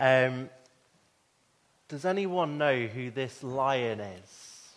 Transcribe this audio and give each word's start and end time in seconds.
Um, 0.00 0.48
does 1.88 2.04
anyone 2.04 2.56
know 2.56 2.86
who 2.86 3.10
this 3.10 3.42
lion 3.42 4.00
is? 4.00 4.68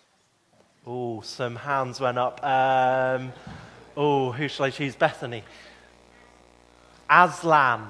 Oh, 0.87 1.21
some 1.21 1.55
hands 1.55 1.99
went 1.99 2.17
up. 2.17 2.43
Um, 2.43 3.33
oh, 3.95 4.31
who 4.31 4.47
shall 4.47 4.65
I 4.65 4.71
choose? 4.71 4.95
Bethany. 4.95 5.43
Aslan. 7.07 7.87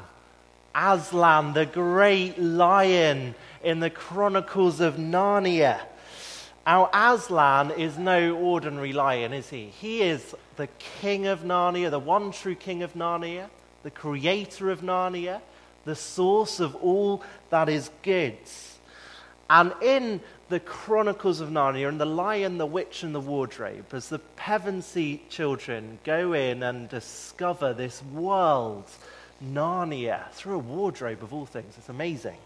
Aslan, 0.76 1.54
the 1.54 1.66
great 1.66 2.38
lion 2.38 3.36
in 3.64 3.80
the 3.80 3.90
Chronicles 3.90 4.82
of 4.82 4.96
Narnia. 4.96 5.80
Our 6.66 6.90
Aslan 6.94 7.72
is 7.72 7.98
no 7.98 8.36
ordinary 8.36 8.92
lion, 8.92 9.32
is 9.32 9.50
he? 9.50 9.68
He 9.68 10.02
is 10.02 10.36
the 10.58 10.68
king 11.00 11.28
of 11.28 11.44
Narnia, 11.44 11.90
the 11.90 12.00
one 12.00 12.32
true 12.32 12.56
king 12.56 12.84
of 12.84 12.94
Narnia, 12.94 13.50
the 13.84 13.92
creator 13.92 14.70
of 14.70 14.82
Narnia, 14.82 15.42
the 15.86 15.96
source 15.96 16.60
of 16.60 16.76
all 16.76 17.24
that 17.50 17.70
is 17.70 17.90
good. 18.04 18.38
And 19.50 19.74
in 19.82 20.22
the 20.50 20.60
Chronicles 20.60 21.42
of 21.42 21.50
Narnia, 21.50 21.90
and 21.90 22.00
the 22.00 22.06
Lion, 22.06 22.58
the 22.58 22.66
Witch, 22.66 23.04
and 23.04 23.14
the 23.14 23.20
Wardrobe, 23.20 23.94
as 23.94 24.10
the 24.10 24.20
Pevensie 24.38 25.22
children 25.30 26.00
go 26.04 26.34
in 26.34 26.64
and 26.64 26.88
discover 26.88 27.74
this 27.74 28.02
world, 28.14 28.86
Narnia, 29.44 30.30
through 30.32 30.56
a 30.56 30.60
wardrobe 30.60 31.24
of 31.24 31.34
all 31.34 31.46
things, 31.46 31.74
it's 31.78 31.90
amazing. 31.90 32.38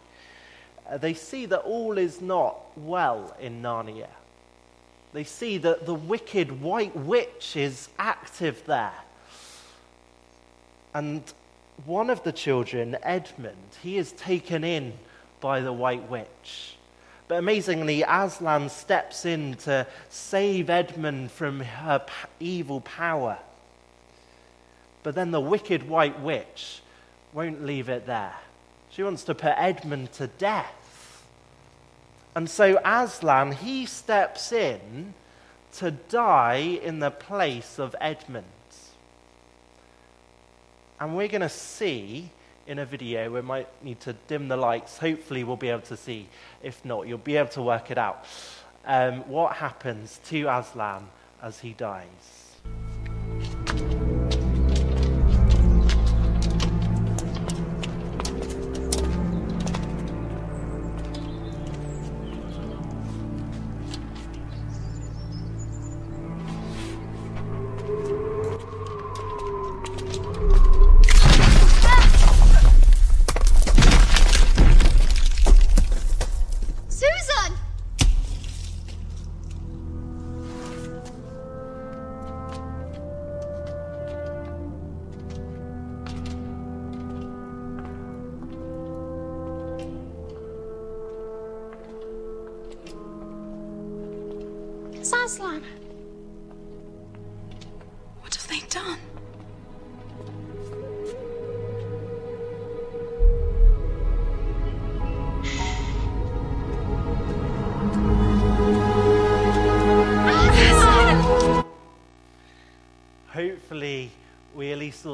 Uh, 0.90 0.98
they 0.98 1.14
see 1.14 1.46
that 1.48 1.60
all 1.60 1.98
is 1.98 2.22
not 2.22 2.58
well 2.78 3.36
in 3.40 3.62
Narnia. 3.62 4.08
They 5.14 5.24
see 5.24 5.58
that 5.60 5.86
the 5.86 5.94
wicked 5.94 6.62
white 6.62 6.96
witch 6.96 7.56
is 7.56 7.90
active 7.98 8.64
there. 8.66 8.94
And 10.94 11.24
one 11.86 12.10
of 12.10 12.24
the 12.24 12.32
children, 12.32 12.98
Edmund, 13.04 13.78
he 13.84 13.98
is 13.98 14.12
taken 14.14 14.64
in 14.64 14.94
by 15.42 15.60
the 15.60 15.74
white 15.74 16.10
witch. 16.10 16.78
But 17.28 17.40
amazingly, 17.40 18.04
Aslan 18.04 18.70
steps 18.70 19.26
in 19.26 19.56
to 19.64 19.88
save 20.10 20.70
Edmund 20.70 21.32
from 21.32 21.60
her 21.60 22.06
evil 22.40 22.82
power. 22.82 23.40
But 25.04 25.16
then 25.16 25.32
the 25.32 25.42
wicked 25.42 25.90
white 25.90 26.20
witch 26.22 26.82
won't 27.34 27.66
leave 27.66 27.90
it 27.90 28.06
there. 28.06 28.36
She 28.90 29.04
wants 29.04 29.24
to 29.26 29.36
put 29.36 29.54
Edmund 29.58 30.14
to 30.14 30.28
death. 30.28 31.24
And 32.36 32.50
so 32.50 32.80
Aslan, 32.86 33.54
he 33.54 33.86
steps 33.86 34.52
in 34.52 35.14
to 35.78 35.92
die 35.92 36.80
in 36.82 37.00
the 37.00 37.12
place 37.12 37.80
of 37.80 37.96
Edmund. 38.00 38.46
And 41.00 41.16
we're 41.16 41.28
going 41.28 41.42
to 41.42 41.50
see 41.50 42.30
in 42.68 42.80
a 42.80 42.86
video, 42.86 43.30
we 43.32 43.42
might 43.42 43.68
need 43.84 44.00
to 44.02 44.14
dim 44.28 44.48
the 44.48 44.58
lights. 44.58 44.98
Hopefully, 44.98 45.44
we'll 45.44 45.56
be 45.56 45.70
able 45.70 45.82
to 45.82 45.98
see. 45.98 46.28
If 46.64 46.84
not, 46.84 47.08
you'll 47.08 47.18
be 47.18 47.38
able 47.38 47.50
to 47.50 47.62
work 47.62 47.92
it 47.92 47.98
out. 47.98 48.26
Um, 48.86 49.28
what 49.30 49.54
happens 49.54 50.20
to 50.26 50.48
Aslan 50.48 51.08
as 51.42 51.60
he 51.60 51.74
dies? 51.74 52.45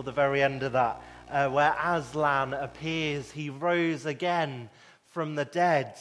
The 0.04 0.12
very 0.12 0.42
end 0.42 0.64
of 0.64 0.74
that, 0.74 1.02
uh, 1.30 1.50
where 1.50 1.76
Aslan 1.84 2.54
appears. 2.54 3.32
He 3.32 3.50
rose 3.50 4.06
again 4.06 4.70
from 5.06 5.36
the 5.36 5.46
dead. 5.46 5.96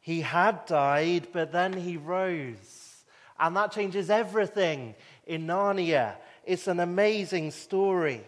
He 0.00 0.20
had 0.20 0.66
died, 0.66 1.28
but 1.32 1.52
then 1.52 1.72
he 1.72 1.96
rose. 1.96 3.04
And 3.38 3.56
that 3.56 3.72
changes 3.72 4.10
everything 4.10 4.94
in 5.26 5.46
Narnia. 5.46 6.16
It's 6.44 6.68
an 6.68 6.80
amazing 6.80 7.50
story. 7.50 8.22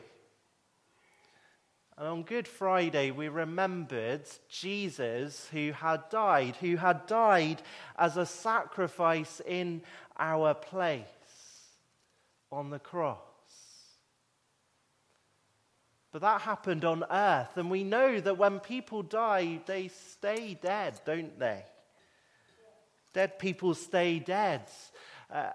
And 1.98 2.08
on 2.08 2.22
Good 2.24 2.46
Friday, 2.46 3.10
we 3.10 3.28
remembered 3.28 4.22
Jesus 4.50 5.48
who 5.50 5.72
had 5.72 6.08
died, 6.10 6.56
who 6.56 6.76
had 6.76 7.06
died 7.06 7.62
as 7.98 8.16
a 8.16 8.26
sacrifice 8.26 9.40
in 9.46 9.80
our 10.18 10.52
place 10.52 11.06
on 12.52 12.70
the 12.70 12.78
cross. 12.78 13.25
But 16.16 16.22
that 16.22 16.40
happened 16.40 16.86
on 16.86 17.04
earth, 17.10 17.58
and 17.58 17.70
we 17.70 17.84
know 17.84 18.18
that 18.18 18.38
when 18.38 18.58
people 18.58 19.02
die, 19.02 19.60
they 19.66 19.88
stay 19.88 20.54
dead, 20.54 20.98
don't 21.04 21.38
they? 21.38 21.62
Dead 23.12 23.38
people 23.38 23.74
stay 23.74 24.18
dead. 24.18 24.62
Uh, 25.30 25.50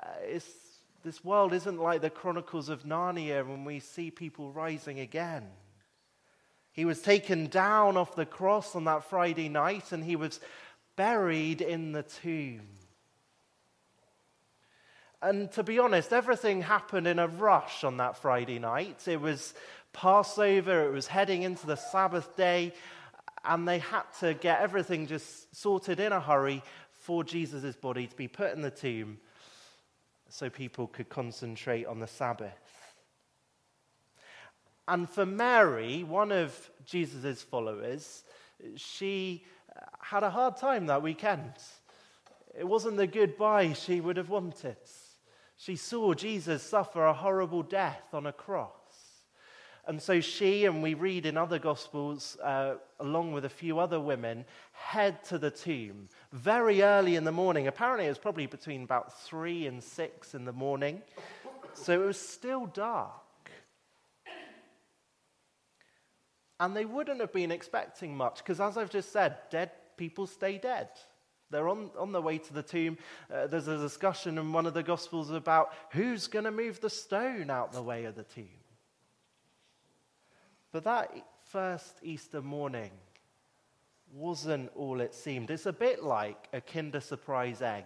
this 1.04 1.26
world 1.26 1.54
isn't 1.54 1.80
like 1.80 2.02
the 2.02 2.12
Chronicles 2.12 2.70
of 2.70 2.84
Narnia 2.84 3.44
when 3.44 3.66
we 3.66 3.80
see 3.80 4.12
people 4.12 4.52
rising 4.52 5.00
again. 5.00 5.48
He 6.74 6.86
was 6.86 7.02
taken 7.02 7.48
down 7.48 7.98
off 7.98 8.16
the 8.16 8.28
cross 8.28 8.76
on 8.76 8.84
that 8.84 9.06
Friday 9.06 9.50
night 9.50 9.92
and 9.92 10.04
he 10.04 10.16
was 10.16 10.40
buried 10.96 11.62
in 11.62 11.92
the 11.92 12.04
tomb. 12.04 12.68
And 15.24 15.52
to 15.52 15.62
be 15.62 15.78
honest, 15.78 16.14
everything 16.14 16.64
happened 16.64 17.06
in 17.06 17.20
a 17.20 17.28
rush 17.28 17.84
on 17.84 17.98
that 17.98 18.18
Friday 18.18 18.58
night. 18.58 19.08
It 19.08 19.22
was 19.22 19.54
Passover, 19.94 20.88
it 20.88 20.92
was 20.92 21.08
heading 21.08 21.44
into 21.44 21.68
the 21.68 21.76
Sabbath 21.76 22.36
day, 22.36 22.74
and 23.44 23.68
they 23.68 23.80
had 23.80 24.04
to 24.20 24.34
get 24.34 24.62
everything 24.62 25.08
just 25.08 25.56
sorted 25.56 26.00
in 26.00 26.12
a 26.12 26.20
hurry 26.20 26.64
for 26.92 27.24
Jesus' 27.24 27.76
body 27.76 28.08
to 28.08 28.16
be 28.16 28.28
put 28.28 28.54
in 28.54 28.62
the 28.62 28.72
tomb 28.72 29.18
so 30.30 30.50
people 30.50 30.88
could 30.88 31.10
concentrate 31.10 31.86
on 31.86 32.00
the 32.00 32.08
Sabbath. 32.08 32.54
And 34.88 35.10
for 35.10 35.26
Mary, 35.26 36.04
one 36.04 36.32
of 36.32 36.70
Jesus' 36.86 37.42
followers, 37.42 38.24
she 38.76 39.46
had 40.00 40.24
a 40.24 40.30
hard 40.30 40.58
time 40.58 40.88
that 40.88 41.02
weekend. 41.02 41.54
It 42.58 42.68
wasn't 42.68 42.98
the 42.98 43.08
goodbye 43.08 43.74
she 43.74 44.02
would 44.02 44.18
have 44.18 44.30
wanted. 44.30 44.78
She 45.58 45.76
saw 45.76 46.14
Jesus 46.14 46.64
suffer 46.64 47.06
a 47.06 47.14
horrible 47.14 47.64
death 47.64 48.14
on 48.14 48.26
a 48.26 48.34
cross. 48.34 48.81
And 49.88 50.02
so 50.02 50.22
she, 50.22 50.66
and 50.66 50.84
we 50.84 50.94
read 50.94 51.26
in 51.26 51.38
other 51.38 51.58
Gospels, 51.58 52.38
uh, 52.44 52.76
along 53.00 53.34
with 53.34 53.46
a 53.46 53.50
few 53.50 53.80
other 53.80 54.00
women, 54.00 54.46
head 54.74 55.24
to 55.26 55.38
the 55.38 55.50
tomb 55.50 56.08
very 56.32 56.84
early 56.84 57.16
in 57.16 57.24
the 57.24 57.32
morning. 57.32 57.68
Apparently, 57.68 58.06
it 58.06 58.10
was 58.10 58.20
probably 58.20 58.46
between 58.46 58.84
about 58.84 59.20
three 59.22 59.66
and 59.66 59.84
six 59.84 60.36
in 60.36 60.46
the 60.46 60.54
morning. 60.54 61.02
So 61.74 61.94
it 61.94 62.06
was 62.06 62.20
still 62.20 62.68
dark. 62.68 63.12
And 66.60 66.76
they 66.76 66.86
wouldn't 66.86 67.20
have 67.20 67.34
been 67.34 67.52
expecting 67.52 68.16
much, 68.16 68.38
because 68.38 68.60
as 68.60 68.78
I've 68.78 68.92
just 68.92 69.12
said, 69.12 69.38
dead 69.50 69.72
people 69.98 70.28
stay 70.28 70.60
dead. 70.60 70.90
They're 71.50 71.68
on, 71.68 71.90
on 71.98 72.12
their 72.12 72.22
way 72.22 72.38
to 72.38 72.54
the 72.54 72.64
tomb. 72.64 72.98
Uh, 73.34 73.48
there's 73.48 73.68
a 73.68 73.78
discussion 73.78 74.38
in 74.38 74.54
one 74.54 74.66
of 74.66 74.74
the 74.74 74.84
Gospels 74.84 75.32
about 75.32 75.74
who's 75.90 76.28
going 76.28 76.46
to 76.46 76.52
move 76.52 76.80
the 76.80 76.90
stone 76.90 77.50
out 77.50 77.74
the 77.74 77.82
way 77.82 78.06
of 78.06 78.16
the 78.16 78.24
tomb. 78.24 78.61
But 80.72 80.86
that 80.86 81.14
first 81.52 81.96
Easter 82.02 82.42
morning 82.42 82.92
wasn't 84.14 84.72
all 84.76 85.02
it 85.02 85.14
seemed. 85.14 85.50
It's 85.50 85.66
a 85.66 85.74
bit 85.74 86.04
like 86.04 86.48
a 86.54 86.62
Kinder 86.62 87.02
Surprise 87.02 87.62
egg. 87.62 87.86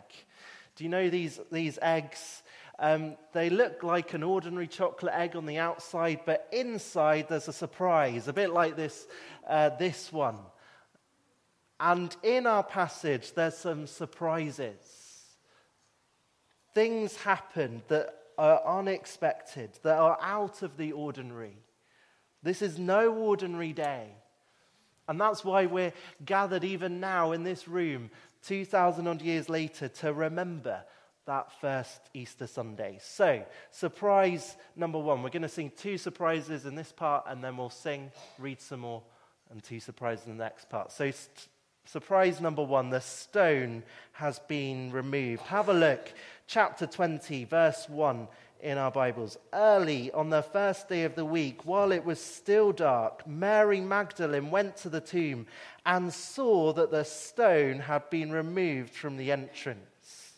Do 0.76 0.84
you 0.84 0.90
know 0.90 1.10
these, 1.10 1.40
these 1.52 1.80
eggs? 1.82 2.44
Um, 2.78 3.16
they 3.34 3.50
look 3.50 3.84
like 3.84 4.14
an 4.14 4.24
ordinary 4.24 4.68
chocolate 4.68 5.14
egg 5.16 5.36
on 5.36 5.46
the 5.46 5.58
outside, 5.58 6.22
but 6.26 6.48
inside 6.52 7.28
there's 7.30 7.48
a 7.48 7.54
surprise, 7.54 8.28
a 8.28 8.34
bit 8.34 8.52
like 8.52 8.76
this, 8.76 9.08
uh, 9.48 9.70
this 9.70 10.12
one. 10.12 10.38
And 11.80 12.16
in 12.24 12.46
our 12.46 12.64
passage, 12.64 13.34
there's 13.34 13.58
some 13.58 13.88
surprises. 13.88 15.24
Things 16.74 17.16
happen 17.16 17.82
that 17.88 18.14
are 18.38 18.80
unexpected, 18.80 19.80
that 19.84 19.98
are 19.98 20.18
out 20.22 20.62
of 20.62 20.78
the 20.78 20.92
ordinary. 20.92 21.58
This 22.46 22.62
is 22.62 22.78
no 22.78 23.12
ordinary 23.12 23.74
day. 23.74 24.08
And 25.08 25.20
that's 25.20 25.44
why 25.44 25.66
we're 25.66 25.94
gathered 26.24 26.64
even 26.64 27.00
now 27.00 27.32
in 27.32 27.44
this 27.44 27.68
room, 27.68 28.12
2,000 28.46 29.08
odd 29.08 29.22
years 29.24 29.50
later, 29.50 29.88
to 29.88 30.14
remember 30.14 30.84
that 31.26 31.52
first 31.60 32.00
Easter 32.14 32.46
Sunday. 32.46 33.00
So, 33.02 33.44
surprise 33.72 34.56
number 34.76 35.00
one. 35.00 35.24
We're 35.24 35.30
going 35.30 35.42
to 35.42 35.50
sing 35.50 35.72
two 35.76 35.98
surprises 35.98 36.68
in 36.68 36.76
this 36.76 36.92
part, 36.92 37.26
and 37.28 37.44
then 37.44 37.58
we'll 37.58 37.72
sing, 37.72 38.12
read 38.38 38.62
some 38.62 38.82
more, 38.82 39.02
and 39.50 39.64
two 39.64 39.80
surprises 39.80 40.28
in 40.28 40.38
the 40.38 40.44
next 40.44 40.70
part. 40.70 40.92
So, 40.92 41.10
st- 41.10 41.48
surprise 41.86 42.42
number 42.42 42.64
one 42.64 42.92
the 42.92 43.02
stone 43.02 43.82
has 44.12 44.38
been 44.38 44.92
removed. 44.92 45.42
Have 45.44 45.70
a 45.70 45.74
look, 45.74 46.14
chapter 46.46 46.86
20, 46.86 47.46
verse 47.46 47.90
1 47.90 48.28
in 48.62 48.78
our 48.78 48.92
Bibles. 48.92 49.38
Early 49.54 50.12
on 50.12 50.30
the 50.30 50.42
first 50.42 50.90
day 50.90 51.04
of 51.04 51.16
the 51.16 51.26
week, 51.26 51.66
while 51.66 51.92
it 51.92 52.04
was 52.04 52.20
still 52.20 52.72
dark, 52.72 53.28
Mary 53.28 53.80
Magdalene 53.82 54.52
went 54.52 54.78
to 54.78 54.90
the 54.90 55.02
tomb 55.02 55.48
and 55.86 56.14
saw 56.14 56.74
that 56.74 56.92
the 56.92 57.04
stone 57.04 57.80
had 57.80 58.10
been 58.10 58.32
removed 58.32 58.94
from 58.94 59.18
the 59.18 59.32
entrance. 59.32 60.34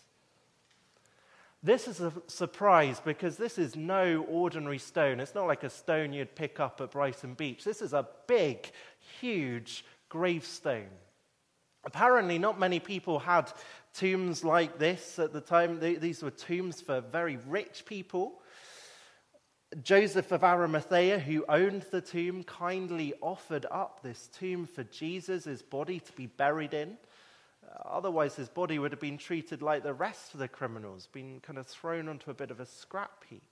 This 1.63 1.87
is 1.87 2.01
a 2.01 2.13
surprise 2.27 3.01
because 3.03 3.37
this 3.37 3.57
is 3.57 3.75
no 3.75 4.25
ordinary 4.29 4.77
stone. 4.77 5.19
It's 5.19 5.35
not 5.35 5.47
like 5.47 5.63
a 5.63 5.69
stone 5.69 6.13
you'd 6.13 6.35
pick 6.35 6.59
up 6.59 6.79
at 6.81 6.91
Brighton 6.91 7.33
Beach. 7.33 7.63
This 7.63 7.81
is 7.81 7.93
a 7.93 8.07
big, 8.27 8.71
huge 9.19 9.83
gravestone. 10.09 10.89
Apparently, 11.83 12.37
not 12.37 12.59
many 12.59 12.79
people 12.79 13.17
had 13.17 13.51
tombs 13.97 14.43
like 14.43 14.77
this 14.77 15.17
at 15.17 15.33
the 15.33 15.41
time. 15.41 15.79
These 15.79 16.21
were 16.21 16.31
tombs 16.31 16.81
for 16.81 17.01
very 17.01 17.37
rich 17.47 17.83
people. 17.85 18.41
Joseph 19.81 20.31
of 20.31 20.43
Arimathea, 20.43 21.19
who 21.19 21.43
owned 21.49 21.85
the 21.91 21.99
tomb, 21.99 22.43
kindly 22.43 23.13
offered 23.21 23.65
up 23.69 24.01
this 24.01 24.27
tomb 24.27 24.65
for 24.65 24.83
Jesus, 24.83 25.43
his 25.43 25.61
body 25.61 25.99
to 25.99 26.11
be 26.13 26.27
buried 26.27 26.73
in. 26.73 26.97
Uh, 27.65 27.89
otherwise, 27.89 28.35
his 28.35 28.47
body 28.47 28.79
would 28.79 28.91
have 28.91 29.01
been 29.01 29.17
treated 29.17 29.61
like 29.61 29.83
the 29.83 29.93
rest 29.93 30.33
of 30.33 30.39
the 30.39 30.47
criminals, 30.47 31.07
been 31.07 31.41
kind 31.41 31.59
of 31.59 31.67
thrown 31.67 32.07
onto 32.07 32.31
a 32.31 32.33
bit 32.33 32.51
of 32.51 32.61
a 32.61 32.65
scrap 32.65 33.25
heap. 33.29 33.43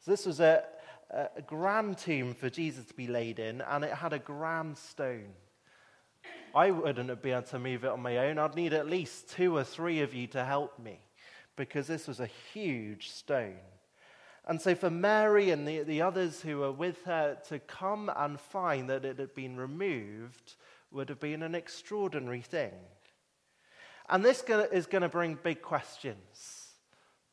So, 0.00 0.10
this 0.10 0.24
was 0.24 0.40
a, 0.40 0.64
a 1.10 1.42
grand 1.42 1.98
tomb 1.98 2.34
for 2.34 2.48
Jesus 2.48 2.86
to 2.86 2.94
be 2.94 3.06
laid 3.06 3.38
in, 3.38 3.60
and 3.60 3.84
it 3.84 3.92
had 3.92 4.14
a 4.14 4.18
grand 4.18 4.78
stone. 4.78 5.34
I 6.54 6.70
wouldn't 6.70 7.22
be 7.22 7.30
able 7.30 7.42
to 7.42 7.58
move 7.58 7.84
it 7.84 7.90
on 7.90 8.02
my 8.02 8.18
own. 8.18 8.38
I'd 8.38 8.54
need 8.54 8.72
at 8.72 8.88
least 8.88 9.30
two 9.30 9.56
or 9.56 9.64
three 9.64 10.00
of 10.00 10.14
you 10.14 10.26
to 10.28 10.44
help 10.44 10.78
me 10.78 10.98
because 11.56 11.86
this 11.86 12.06
was 12.06 12.20
a 12.20 12.28
huge 12.52 13.10
stone. 13.10 13.56
And 14.46 14.60
so, 14.60 14.74
for 14.74 14.90
Mary 14.90 15.50
and 15.50 15.66
the, 15.66 15.82
the 15.82 16.02
others 16.02 16.42
who 16.42 16.58
were 16.58 16.72
with 16.72 17.04
her 17.04 17.38
to 17.48 17.58
come 17.60 18.10
and 18.16 18.40
find 18.40 18.90
that 18.90 19.04
it 19.04 19.18
had 19.18 19.34
been 19.34 19.56
removed 19.56 20.56
would 20.90 21.08
have 21.08 21.20
been 21.20 21.42
an 21.42 21.54
extraordinary 21.54 22.40
thing. 22.40 22.72
And 24.08 24.24
this 24.24 24.42
is 24.72 24.86
going 24.86 25.02
to 25.02 25.08
bring 25.08 25.38
big 25.42 25.62
questions. 25.62 26.68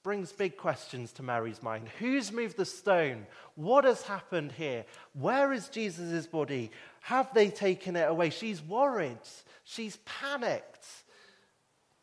Brings 0.01 0.31
big 0.31 0.56
questions 0.56 1.12
to 1.13 1.24
Mary's 1.24 1.62
mind. 1.62 1.89
Who's 2.00 2.31
moved 2.31 2.56
the 2.56 2.63
stone? 2.63 3.27
What 3.56 3.83
has 3.83 4.04
happened 4.04 4.54
here? 4.54 4.86
Where 5.13 5.51
is 5.51 5.68
Jesus' 5.68 6.25
body? 6.25 6.72
Have 7.01 7.34
they 7.34 7.50
taken 7.50 7.96
it 7.96 8.10
away? 8.10 8.30
She's 8.30 8.62
worried. 8.62 9.18
She's 9.63 9.98
panicked. 10.06 10.86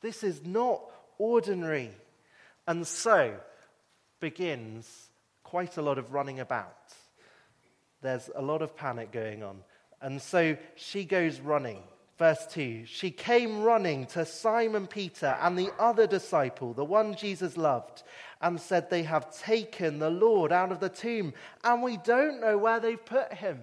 This 0.00 0.22
is 0.22 0.44
not 0.44 0.82
ordinary. 1.18 1.90
And 2.66 2.86
so 2.86 3.34
begins 4.20 5.08
quite 5.42 5.76
a 5.76 5.82
lot 5.82 5.98
of 5.98 6.12
running 6.12 6.40
about. 6.40 6.92
There's 8.02 8.30
a 8.34 8.42
lot 8.42 8.62
of 8.62 8.76
panic 8.76 9.12
going 9.12 9.42
on. 9.42 9.58
And 10.00 10.20
so 10.20 10.56
she 10.74 11.04
goes 11.04 11.40
running. 11.40 11.82
Verse 12.18 12.46
2 12.50 12.84
She 12.86 13.10
came 13.10 13.62
running 13.62 14.06
to 14.06 14.24
Simon 14.24 14.86
Peter 14.86 15.36
and 15.40 15.58
the 15.58 15.70
other 15.78 16.06
disciple, 16.06 16.72
the 16.72 16.84
one 16.84 17.14
Jesus 17.14 17.56
loved, 17.56 18.02
and 18.40 18.60
said, 18.60 18.88
They 18.88 19.02
have 19.02 19.36
taken 19.36 19.98
the 19.98 20.10
Lord 20.10 20.52
out 20.52 20.72
of 20.72 20.80
the 20.80 20.88
tomb, 20.88 21.34
and 21.62 21.82
we 21.82 21.98
don't 21.98 22.40
know 22.40 22.58
where 22.58 22.80
they've 22.80 23.04
put 23.04 23.32
him. 23.34 23.60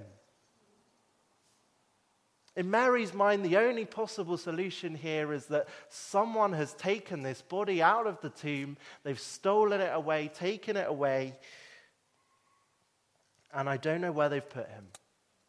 In 2.55 2.69
Mary's 2.69 3.13
mind, 3.13 3.44
the 3.44 3.57
only 3.57 3.85
possible 3.85 4.38
solution 4.38 4.94
here 4.94 5.33
is 5.33 5.47
that 5.47 5.67
someone 5.89 6.53
has 6.53 6.73
taken 6.73 7.23
this 7.23 7.41
body 7.41 7.81
out 7.81 8.05
of 8.05 8.21
the 8.21 8.29
tomb, 8.29 8.77
they've 9.03 9.19
stolen 9.19 9.81
it 9.81 9.91
away, 9.91 10.29
taken 10.33 10.77
it 10.77 10.88
away, 10.88 11.33
and 13.51 13.67
I 13.67 13.77
don't 13.77 14.01
know 14.01 14.11
where 14.11 14.29
they've 14.29 14.47
put 14.47 14.69
him. 14.69 14.85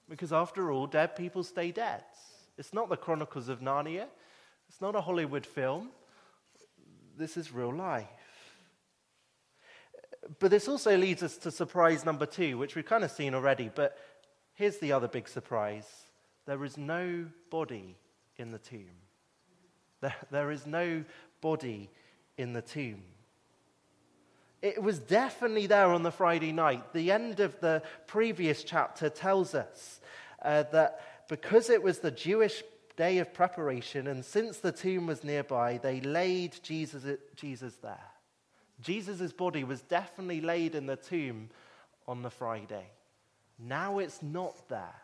Because 0.08 0.32
after 0.32 0.70
all, 0.70 0.86
dead 0.86 1.16
people 1.16 1.42
stay 1.42 1.70
dead. 1.70 2.04
It's 2.56 2.72
not 2.72 2.88
the 2.88 2.96
Chronicles 2.96 3.48
of 3.48 3.60
Narnia. 3.60 4.06
It's 4.68 4.80
not 4.80 4.94
a 4.94 5.00
Hollywood 5.00 5.46
film. 5.46 5.90
This 7.16 7.36
is 7.36 7.52
real 7.52 7.74
life. 7.74 8.06
But 10.38 10.50
this 10.50 10.68
also 10.68 10.96
leads 10.96 11.22
us 11.22 11.36
to 11.38 11.50
surprise 11.50 12.04
number 12.04 12.26
two, 12.26 12.58
which 12.58 12.74
we've 12.74 12.84
kind 12.84 13.04
of 13.04 13.10
seen 13.10 13.34
already. 13.34 13.70
But 13.74 13.96
here's 14.54 14.78
the 14.78 14.92
other 14.92 15.08
big 15.08 15.28
surprise 15.28 15.86
there 16.46 16.64
is 16.64 16.76
no 16.76 17.26
body 17.50 17.96
in 18.36 18.50
the 18.52 18.58
tomb. 18.58 18.90
There, 20.00 20.14
there 20.30 20.50
is 20.50 20.66
no 20.66 21.04
body 21.40 21.90
in 22.36 22.52
the 22.52 22.62
tomb. 22.62 23.02
It 24.62 24.82
was 24.82 24.98
definitely 24.98 25.66
there 25.66 25.88
on 25.88 26.02
the 26.02 26.10
Friday 26.10 26.52
night. 26.52 26.92
The 26.92 27.10
end 27.10 27.40
of 27.40 27.60
the 27.60 27.82
previous 28.06 28.64
chapter 28.64 29.10
tells 29.10 29.54
us 29.54 30.00
uh, 30.42 30.64
that 30.72 31.26
because 31.28 31.70
it 31.70 31.82
was 31.82 31.98
the 31.98 32.10
Jewish 32.10 32.62
day 32.96 33.18
of 33.18 33.34
preparation, 33.34 34.06
and 34.06 34.24
since 34.24 34.58
the 34.58 34.72
tomb 34.72 35.06
was 35.06 35.24
nearby, 35.24 35.78
they 35.78 36.00
laid 36.00 36.58
Jesus, 36.62 37.04
Jesus 37.36 37.74
there. 37.76 38.10
Jesus' 38.80 39.32
body 39.32 39.64
was 39.64 39.82
definitely 39.82 40.40
laid 40.40 40.74
in 40.74 40.86
the 40.86 40.96
tomb 40.96 41.50
on 42.06 42.22
the 42.22 42.30
Friday. 42.30 42.86
Now 43.58 43.98
it's 43.98 44.22
not 44.22 44.68
there. 44.68 44.94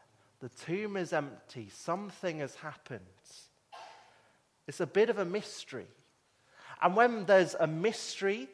The 0.40 0.48
tomb 0.48 0.96
is 0.96 1.12
empty. 1.12 1.68
Something 1.70 2.40
has 2.40 2.54
happened. 2.56 3.00
It's 4.66 4.80
a 4.80 4.86
bit 4.86 5.10
of 5.10 5.18
a 5.18 5.24
mystery. 5.24 5.86
And 6.80 6.96
when 6.96 7.26
there's 7.26 7.54
a 7.58 7.66
mystery, 7.66 8.48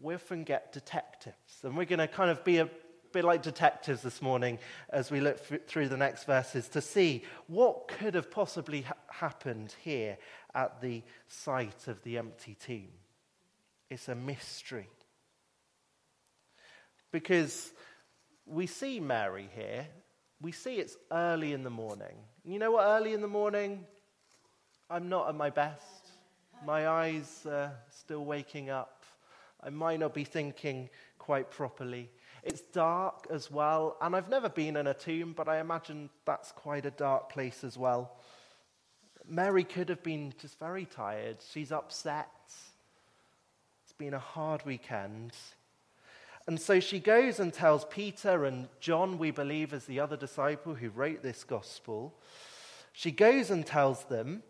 we 0.00 0.14
often 0.14 0.44
get 0.44 0.72
detectives. 0.72 1.62
And 1.62 1.76
we're 1.76 1.86
going 1.86 1.98
to 1.98 2.06
kind 2.06 2.30
of 2.30 2.44
be 2.44 2.58
a 2.58 2.70
bit 3.12 3.24
like 3.24 3.42
detectives 3.42 4.02
this 4.02 4.20
morning 4.22 4.58
as 4.90 5.10
we 5.10 5.20
look 5.20 5.38
through 5.66 5.88
the 5.88 5.96
next 5.96 6.24
verses 6.24 6.68
to 6.68 6.80
see 6.80 7.24
what 7.46 7.88
could 7.88 8.14
have 8.14 8.30
possibly 8.30 8.82
ha- 8.82 8.94
happened 9.08 9.74
here 9.82 10.18
at 10.54 10.80
the 10.80 11.02
site 11.26 11.88
of 11.88 12.02
the 12.02 12.18
empty 12.18 12.56
tomb. 12.64 12.88
It's 13.90 14.08
a 14.08 14.14
mystery. 14.14 14.88
Because 17.10 17.72
we 18.46 18.66
see 18.66 19.00
Mary 19.00 19.48
here, 19.54 19.86
we 20.40 20.52
see 20.52 20.76
it's 20.76 20.96
early 21.10 21.52
in 21.52 21.62
the 21.64 21.70
morning. 21.70 22.16
You 22.44 22.58
know 22.58 22.72
what, 22.72 22.84
early 22.84 23.12
in 23.12 23.20
the 23.20 23.28
morning, 23.28 23.84
I'm 24.88 25.08
not 25.08 25.28
at 25.28 25.34
my 25.34 25.50
best. 25.50 26.10
My 26.64 26.88
eyes 26.88 27.46
are 27.46 27.72
still 27.90 28.24
waking 28.24 28.70
up. 28.70 29.04
I 29.62 29.70
might 29.70 30.00
not 30.00 30.14
be 30.14 30.24
thinking 30.24 30.88
quite 31.18 31.50
properly. 31.50 32.10
It's 32.44 32.60
dark 32.60 33.26
as 33.30 33.50
well, 33.50 33.96
and 34.00 34.14
I've 34.14 34.28
never 34.28 34.48
been 34.48 34.76
in 34.76 34.86
a 34.86 34.94
tomb, 34.94 35.34
but 35.36 35.48
I 35.48 35.60
imagine 35.60 36.08
that's 36.24 36.52
quite 36.52 36.86
a 36.86 36.90
dark 36.92 37.30
place 37.30 37.64
as 37.64 37.76
well. 37.76 38.16
Mary 39.28 39.64
could 39.64 39.88
have 39.88 40.02
been 40.02 40.32
just 40.40 40.58
very 40.58 40.86
tired. 40.86 41.38
She's 41.52 41.72
upset. 41.72 42.30
It's 43.82 43.92
been 43.98 44.14
a 44.14 44.18
hard 44.18 44.64
weekend. 44.64 45.32
And 46.48 46.58
so 46.58 46.80
she 46.80 46.98
goes 46.98 47.40
and 47.40 47.52
tells 47.52 47.84
Peter 47.84 48.46
and 48.46 48.68
John, 48.80 49.18
we 49.18 49.30
believe, 49.30 49.74
as 49.74 49.84
the 49.84 50.00
other 50.00 50.16
disciple 50.16 50.74
who 50.74 50.88
wrote 50.88 51.22
this 51.22 51.44
gospel. 51.44 52.14
She 52.94 53.10
goes 53.10 53.50
and 53.50 53.66
tells 53.66 54.04
them, 54.04 54.42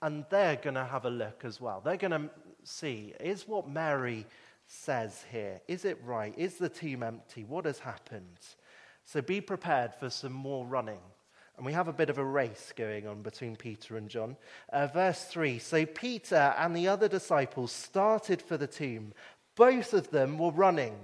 and 0.00 0.24
they're 0.30 0.54
going 0.54 0.76
to 0.76 0.84
have 0.84 1.04
a 1.04 1.10
look 1.10 1.44
as 1.44 1.60
well. 1.60 1.82
They're 1.84 1.96
going 1.96 2.12
to 2.12 2.30
see 2.62 3.14
is 3.18 3.48
what 3.48 3.68
Mary 3.68 4.26
says 4.68 5.24
here. 5.32 5.60
Is 5.66 5.84
it 5.84 5.98
right? 6.04 6.32
Is 6.38 6.54
the 6.54 6.68
tomb 6.68 7.02
empty? 7.02 7.42
What 7.42 7.64
has 7.64 7.80
happened? 7.80 8.38
So 9.04 9.20
be 9.20 9.40
prepared 9.40 9.92
for 9.92 10.08
some 10.08 10.34
more 10.34 10.64
running. 10.64 11.00
And 11.56 11.66
we 11.66 11.72
have 11.72 11.88
a 11.88 11.92
bit 11.92 12.08
of 12.08 12.18
a 12.18 12.24
race 12.24 12.72
going 12.76 13.08
on 13.08 13.22
between 13.22 13.56
Peter 13.56 13.96
and 13.96 14.08
John. 14.08 14.36
Uh, 14.72 14.86
verse 14.86 15.24
3 15.24 15.58
So 15.58 15.84
Peter 15.84 16.54
and 16.56 16.76
the 16.76 16.86
other 16.86 17.08
disciples 17.08 17.72
started 17.72 18.40
for 18.40 18.56
the 18.56 18.68
tomb. 18.68 19.12
Both 19.58 19.92
of 19.92 20.10
them 20.12 20.38
were 20.38 20.52
running, 20.52 20.96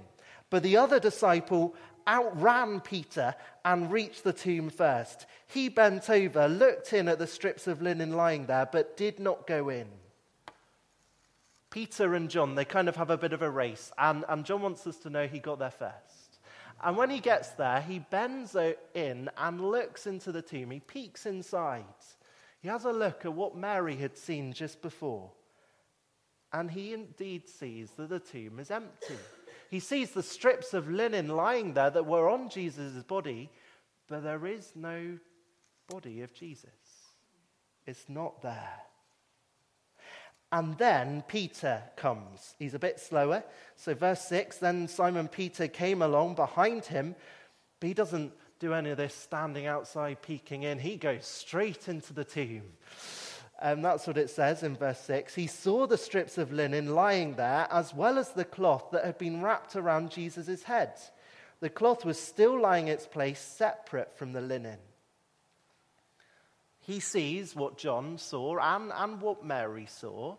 but 0.49 0.63
the 0.63 0.77
other 0.77 0.97
disciple 0.97 1.75
outran 2.07 2.79
Peter 2.79 3.35
and 3.65 3.91
reached 3.91 4.23
the 4.23 4.31
tomb 4.31 4.69
first. 4.69 5.25
He 5.47 5.67
bent 5.67 6.09
over, 6.09 6.47
looked 6.47 6.93
in 6.93 7.09
at 7.09 7.19
the 7.19 7.27
strips 7.27 7.67
of 7.67 7.81
linen 7.81 8.13
lying 8.13 8.45
there, 8.45 8.65
but 8.71 8.95
did 8.95 9.19
not 9.19 9.45
go 9.45 9.67
in. 9.67 9.87
Peter 11.69 12.15
and 12.15 12.29
John, 12.29 12.55
they 12.55 12.63
kind 12.63 12.87
of 12.87 12.95
have 12.95 13.09
a 13.09 13.17
bit 13.17 13.33
of 13.33 13.41
a 13.41 13.49
race, 13.49 13.91
and, 13.97 14.23
and 14.29 14.45
John 14.45 14.61
wants 14.61 14.87
us 14.87 14.95
to 14.99 15.09
know 15.09 15.27
he 15.27 15.39
got 15.39 15.59
there 15.59 15.69
first. 15.69 16.39
And 16.81 16.95
when 16.95 17.09
he 17.09 17.19
gets 17.19 17.49
there, 17.49 17.81
he 17.81 17.99
bends 17.99 18.55
in 18.93 19.29
and 19.37 19.59
looks 19.59 20.07
into 20.07 20.31
the 20.31 20.41
tomb. 20.41 20.71
He 20.71 20.79
peeks 20.79 21.25
inside. 21.25 21.83
He 22.61 22.69
has 22.69 22.85
a 22.85 22.93
look 22.93 23.25
at 23.25 23.33
what 23.33 23.57
Mary 23.57 23.97
had 23.97 24.17
seen 24.17 24.53
just 24.53 24.81
before. 24.81 25.31
And 26.55 26.71
he 26.71 26.93
indeed 26.93 27.49
sees 27.49 27.91
that 27.97 28.07
the 28.07 28.19
tomb 28.19 28.59
is 28.59 28.71
empty. 28.71 29.17
He 29.69 29.81
sees 29.81 30.11
the 30.11 30.23
strips 30.23 30.73
of 30.73 30.89
linen 30.89 31.27
lying 31.27 31.73
there 31.73 31.89
that 31.89 32.05
were 32.05 32.29
on 32.29 32.47
Jesus' 32.49 33.03
body, 33.03 33.49
but 34.07 34.23
there 34.23 34.45
is 34.45 34.71
no 34.73 35.17
body 35.89 36.21
of 36.21 36.33
Jesus. 36.33 36.69
It's 37.85 38.07
not 38.07 38.41
there. 38.41 38.79
And 40.49 40.77
then 40.77 41.25
Peter 41.27 41.81
comes. 41.97 42.55
He's 42.57 42.73
a 42.73 42.79
bit 42.79 43.01
slower. 43.01 43.43
So, 43.75 43.93
verse 43.93 44.21
6 44.21 44.57
then 44.59 44.87
Simon 44.87 45.27
Peter 45.27 45.67
came 45.67 46.01
along 46.01 46.35
behind 46.35 46.85
him, 46.85 47.15
but 47.81 47.87
he 47.87 47.93
doesn't 47.93 48.31
do 48.59 48.73
any 48.73 48.91
of 48.91 48.97
this 48.97 49.13
standing 49.13 49.65
outside, 49.65 50.21
peeking 50.21 50.63
in. 50.63 50.79
He 50.79 50.95
goes 50.95 51.25
straight 51.25 51.89
into 51.89 52.13
the 52.13 52.23
tomb. 52.23 52.63
And 53.61 53.85
that's 53.85 54.05
what 54.05 54.17
it 54.17 54.29
says 54.29 54.63
in 54.63 54.75
verse 54.75 54.99
6. 55.01 55.33
He 55.33 55.47
saw 55.47 55.87
the 55.87 55.97
strips 55.97 56.37
of 56.37 56.51
linen 56.51 56.93
lying 56.93 57.35
there, 57.35 57.67
as 57.71 57.93
well 57.93 58.17
as 58.19 58.29
the 58.31 58.43
cloth 58.43 58.91
that 58.91 59.05
had 59.05 59.17
been 59.17 59.41
wrapped 59.41 59.75
around 59.75 60.11
Jesus' 60.11 60.63
head. 60.63 60.93
The 61.61 61.69
cloth 61.69 62.03
was 62.03 62.19
still 62.19 62.59
lying 62.59 62.87
in 62.87 62.93
its 62.93 63.07
place, 63.07 63.39
separate 63.39 64.17
from 64.17 64.33
the 64.33 64.41
linen. 64.41 64.79
He 66.81 66.99
sees 66.99 67.55
what 67.55 67.77
John 67.77 68.17
saw 68.17 68.57
and, 68.59 68.91
and 68.93 69.21
what 69.21 69.45
Mary 69.45 69.87
saw 69.87 70.35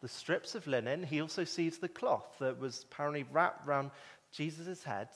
the 0.00 0.08
strips 0.08 0.54
of 0.54 0.66
linen. 0.66 1.02
He 1.02 1.20
also 1.20 1.44
sees 1.44 1.78
the 1.78 1.88
cloth 1.88 2.36
that 2.38 2.58
was 2.58 2.84
apparently 2.84 3.24
wrapped 3.30 3.66
around 3.66 3.90
Jesus' 4.32 4.82
head. 4.82 5.08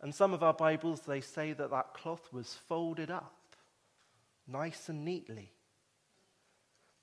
And 0.00 0.14
some 0.14 0.32
of 0.32 0.42
our 0.42 0.54
Bibles, 0.54 1.00
they 1.00 1.20
say 1.20 1.52
that 1.52 1.70
that 1.70 1.94
cloth 1.94 2.32
was 2.32 2.54
folded 2.68 3.10
up 3.10 3.34
nice 4.46 4.88
and 4.88 5.04
neatly. 5.04 5.50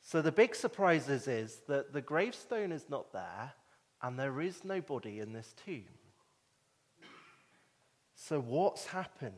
So 0.10 0.24
the 0.24 0.32
big 0.32 0.56
surprise 0.56 1.08
is, 1.08 1.28
is 1.28 1.62
that 1.68 1.94
the 1.94 2.02
gravestone 2.02 2.72
is 2.72 2.90
not 2.90 3.14
there 3.14 3.52
and 4.02 4.18
there 4.18 4.42
is 4.42 4.64
no 4.64 4.82
body 4.82 5.20
in 5.20 5.34
this 5.34 5.54
tomb. 5.64 5.84
So 8.16 8.40
what's 8.40 8.88
happened? 8.88 9.34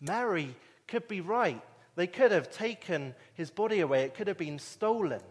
Mary 0.00 0.56
could 0.88 1.06
be 1.06 1.20
right. 1.20 1.62
They 1.94 2.08
could 2.08 2.32
have 2.32 2.50
taken 2.50 3.14
his 3.34 3.48
body 3.48 3.78
away, 3.78 4.02
it 4.02 4.16
could 4.16 4.26
have 4.26 4.38
been 4.38 4.58
stolen. 4.58 5.22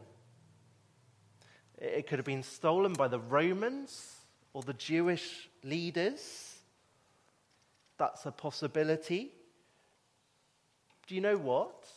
It 1.77 2.07
could 2.07 2.19
have 2.19 2.25
been 2.25 2.43
stolen 2.43 2.93
by 2.93 3.09
the 3.09 3.19
Romans 3.19 4.15
or 4.53 4.61
the 4.61 4.71
Jewish 4.71 5.49
leaders. 5.65 6.55
That's 7.97 8.25
a 8.25 8.31
possibility. 8.31 9.33
Do 11.07 11.15
you 11.15 11.19
know 11.19 11.35
what? 11.35 11.89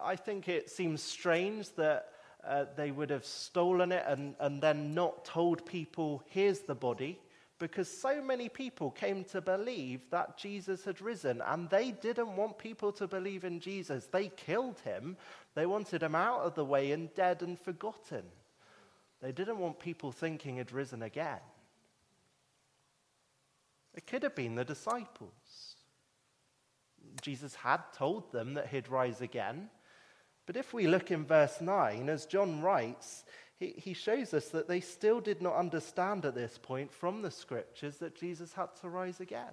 I 0.00 0.16
think 0.16 0.48
it 0.48 0.70
seems 0.70 1.02
strange 1.02 1.74
that 1.76 2.08
uh, 2.44 2.64
they 2.76 2.90
would 2.90 3.10
have 3.10 3.24
stolen 3.24 3.92
it 3.92 4.04
and, 4.06 4.34
and 4.40 4.60
then 4.60 4.94
not 4.94 5.24
told 5.24 5.66
people, 5.66 6.22
here's 6.26 6.60
the 6.60 6.74
body, 6.74 7.18
because 7.58 7.88
so 7.90 8.22
many 8.22 8.48
people 8.48 8.90
came 8.90 9.24
to 9.24 9.40
believe 9.40 10.00
that 10.10 10.36
Jesus 10.36 10.84
had 10.84 11.00
risen, 11.00 11.42
and 11.46 11.68
they 11.68 11.90
didn't 11.90 12.36
want 12.36 12.58
people 12.58 12.92
to 12.92 13.08
believe 13.08 13.44
in 13.44 13.58
Jesus. 13.60 14.06
They 14.06 14.28
killed 14.28 14.78
him, 14.80 15.16
they 15.54 15.66
wanted 15.66 16.02
him 16.02 16.14
out 16.14 16.40
of 16.40 16.54
the 16.54 16.64
way 16.64 16.92
and 16.92 17.12
dead 17.14 17.42
and 17.42 17.58
forgotten. 17.58 18.22
They 19.20 19.32
didn't 19.32 19.58
want 19.58 19.80
people 19.80 20.12
thinking 20.12 20.58
he'd 20.58 20.70
risen 20.70 21.02
again. 21.02 21.40
It 23.94 24.06
could 24.06 24.22
have 24.22 24.36
been 24.36 24.54
the 24.54 24.64
disciples. 24.64 25.32
Jesus 27.20 27.54
had 27.54 27.80
told 27.92 28.32
them 28.32 28.54
that 28.54 28.68
he'd 28.68 28.88
rise 28.88 29.20
again. 29.20 29.68
But 30.46 30.56
if 30.56 30.72
we 30.72 30.86
look 30.86 31.10
in 31.10 31.24
verse 31.24 31.60
9, 31.60 32.08
as 32.08 32.26
John 32.26 32.62
writes, 32.62 33.24
he, 33.58 33.74
he 33.76 33.92
shows 33.92 34.32
us 34.32 34.48
that 34.48 34.68
they 34.68 34.80
still 34.80 35.20
did 35.20 35.42
not 35.42 35.56
understand 35.56 36.24
at 36.24 36.34
this 36.34 36.58
point 36.58 36.92
from 36.92 37.22
the 37.22 37.30
scriptures 37.30 37.98
that 37.98 38.14
Jesus 38.14 38.52
had 38.52 38.74
to 38.80 38.88
rise 38.88 39.20
again. 39.20 39.52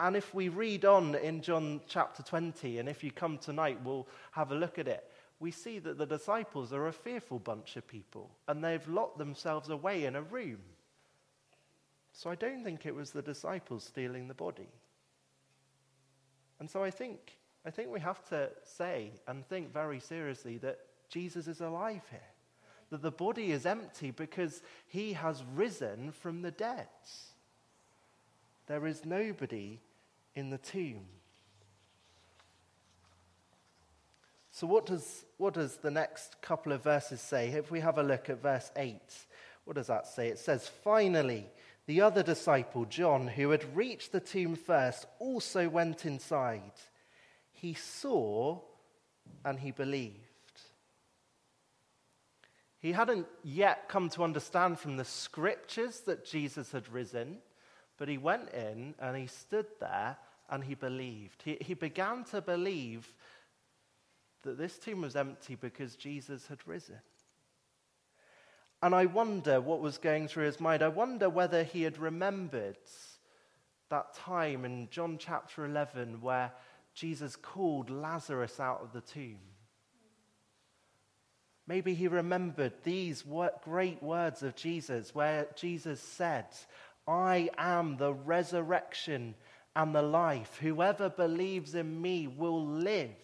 And 0.00 0.16
if 0.16 0.34
we 0.34 0.48
read 0.48 0.84
on 0.84 1.14
in 1.14 1.42
John 1.42 1.80
chapter 1.86 2.22
20, 2.22 2.78
and 2.78 2.88
if 2.88 3.04
you 3.04 3.10
come 3.10 3.38
tonight, 3.38 3.78
we'll 3.84 4.08
have 4.32 4.50
a 4.50 4.56
look 4.56 4.78
at 4.78 4.88
it, 4.88 5.08
we 5.38 5.50
see 5.50 5.78
that 5.80 5.98
the 5.98 6.06
disciples 6.06 6.72
are 6.72 6.86
a 6.86 6.92
fearful 6.92 7.38
bunch 7.38 7.76
of 7.76 7.86
people, 7.86 8.30
and 8.48 8.62
they've 8.62 8.86
locked 8.88 9.18
themselves 9.18 9.68
away 9.68 10.04
in 10.04 10.16
a 10.16 10.22
room. 10.22 10.58
So 12.12 12.30
I 12.30 12.34
don't 12.34 12.64
think 12.64 12.86
it 12.86 12.94
was 12.94 13.10
the 13.10 13.22
disciples 13.22 13.84
stealing 13.84 14.28
the 14.28 14.34
body. 14.34 14.68
And 16.62 16.70
so 16.70 16.84
I 16.84 16.92
think, 16.92 17.18
I 17.66 17.70
think 17.70 17.90
we 17.90 17.98
have 17.98 18.24
to 18.28 18.48
say 18.62 19.10
and 19.26 19.44
think 19.44 19.72
very 19.72 19.98
seriously 19.98 20.58
that 20.58 20.78
Jesus 21.08 21.48
is 21.48 21.60
alive 21.60 22.02
here. 22.08 22.20
That 22.90 23.02
the 23.02 23.10
body 23.10 23.50
is 23.50 23.66
empty 23.66 24.12
because 24.12 24.62
he 24.86 25.14
has 25.14 25.42
risen 25.56 26.12
from 26.12 26.42
the 26.42 26.52
dead. 26.52 26.86
There 28.68 28.86
is 28.86 29.04
nobody 29.04 29.80
in 30.36 30.50
the 30.50 30.58
tomb. 30.58 31.00
So, 34.52 34.68
what 34.68 34.86
does, 34.86 35.24
what 35.38 35.54
does 35.54 35.78
the 35.78 35.90
next 35.90 36.40
couple 36.42 36.70
of 36.70 36.84
verses 36.84 37.20
say? 37.20 37.48
If 37.48 37.72
we 37.72 37.80
have 37.80 37.98
a 37.98 38.04
look 38.04 38.30
at 38.30 38.40
verse 38.40 38.70
8, 38.76 39.00
what 39.64 39.74
does 39.74 39.88
that 39.88 40.06
say? 40.06 40.28
It 40.28 40.38
says, 40.38 40.70
Finally, 40.84 41.48
the 41.92 42.00
other 42.00 42.22
disciple, 42.22 42.86
John, 42.86 43.26
who 43.26 43.50
had 43.50 43.76
reached 43.76 44.12
the 44.12 44.20
tomb 44.20 44.56
first, 44.56 45.04
also 45.18 45.68
went 45.68 46.06
inside. 46.06 46.72
He 47.50 47.74
saw 47.74 48.60
and 49.44 49.58
he 49.58 49.72
believed. 49.72 50.16
He 52.78 52.92
hadn't 52.92 53.26
yet 53.44 53.90
come 53.90 54.08
to 54.08 54.24
understand 54.24 54.78
from 54.78 54.96
the 54.96 55.04
scriptures 55.04 56.00
that 56.06 56.24
Jesus 56.24 56.72
had 56.72 56.88
risen, 56.88 57.36
but 57.98 58.08
he 58.08 58.16
went 58.16 58.48
in 58.54 58.94
and 58.98 59.14
he 59.14 59.26
stood 59.26 59.66
there 59.78 60.16
and 60.48 60.64
he 60.64 60.74
believed. 60.74 61.42
He, 61.44 61.58
he 61.60 61.74
began 61.74 62.24
to 62.30 62.40
believe 62.40 63.12
that 64.44 64.56
this 64.56 64.78
tomb 64.78 65.02
was 65.02 65.14
empty 65.14 65.56
because 65.56 65.94
Jesus 65.96 66.46
had 66.46 66.66
risen. 66.66 67.00
And 68.82 68.94
I 68.96 69.06
wonder 69.06 69.60
what 69.60 69.80
was 69.80 69.98
going 69.98 70.26
through 70.26 70.46
his 70.46 70.58
mind. 70.58 70.82
I 70.82 70.88
wonder 70.88 71.30
whether 71.30 71.62
he 71.62 71.82
had 71.82 71.98
remembered 71.98 72.78
that 73.90 74.14
time 74.14 74.64
in 74.64 74.88
John 74.90 75.18
chapter 75.18 75.64
11 75.64 76.20
where 76.20 76.50
Jesus 76.92 77.36
called 77.36 77.90
Lazarus 77.90 78.58
out 78.58 78.80
of 78.82 78.92
the 78.92 79.00
tomb. 79.00 79.38
Maybe 81.68 81.94
he 81.94 82.08
remembered 82.08 82.72
these 82.82 83.24
great 83.62 84.02
words 84.02 84.42
of 84.42 84.56
Jesus 84.56 85.14
where 85.14 85.46
Jesus 85.54 86.00
said, 86.00 86.46
I 87.06 87.50
am 87.56 87.96
the 87.96 88.12
resurrection 88.12 89.36
and 89.76 89.94
the 89.94 90.02
life. 90.02 90.58
Whoever 90.60 91.08
believes 91.08 91.76
in 91.76 92.02
me 92.02 92.26
will 92.26 92.66
live, 92.66 93.14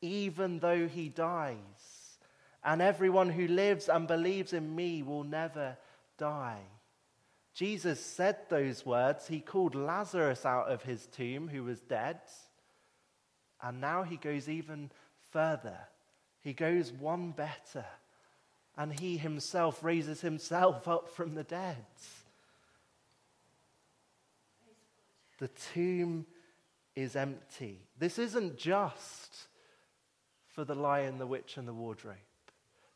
even 0.00 0.58
though 0.58 0.88
he 0.88 1.08
dies 1.08 1.56
and 2.64 2.82
everyone 2.82 3.30
who 3.30 3.46
lives 3.46 3.88
and 3.88 4.06
believes 4.06 4.52
in 4.52 4.74
me 4.74 5.02
will 5.02 5.24
never 5.24 5.76
die. 6.18 6.60
Jesus 7.54 8.04
said 8.04 8.36
those 8.48 8.86
words. 8.86 9.26
He 9.26 9.40
called 9.40 9.74
Lazarus 9.74 10.46
out 10.46 10.70
of 10.70 10.82
his 10.82 11.06
tomb, 11.06 11.48
who 11.48 11.64
was 11.64 11.80
dead. 11.80 12.20
And 13.60 13.80
now 13.80 14.04
he 14.04 14.16
goes 14.16 14.48
even 14.48 14.90
further. 15.32 15.78
He 16.40 16.52
goes 16.52 16.92
one 16.92 17.32
better. 17.32 17.84
And 18.76 18.92
he 18.98 19.16
himself 19.16 19.82
raises 19.82 20.20
himself 20.20 20.86
up 20.86 21.08
from 21.08 21.34
the 21.34 21.42
dead. 21.42 21.84
The 25.38 25.48
tomb 25.72 26.26
is 26.94 27.16
empty. 27.16 27.80
This 27.98 28.18
isn't 28.18 28.56
just 28.56 29.48
for 30.46 30.64
the 30.64 30.74
lion, 30.74 31.18
the 31.18 31.26
witch, 31.26 31.56
and 31.56 31.66
the 31.66 31.74
wardrobe. 31.74 32.16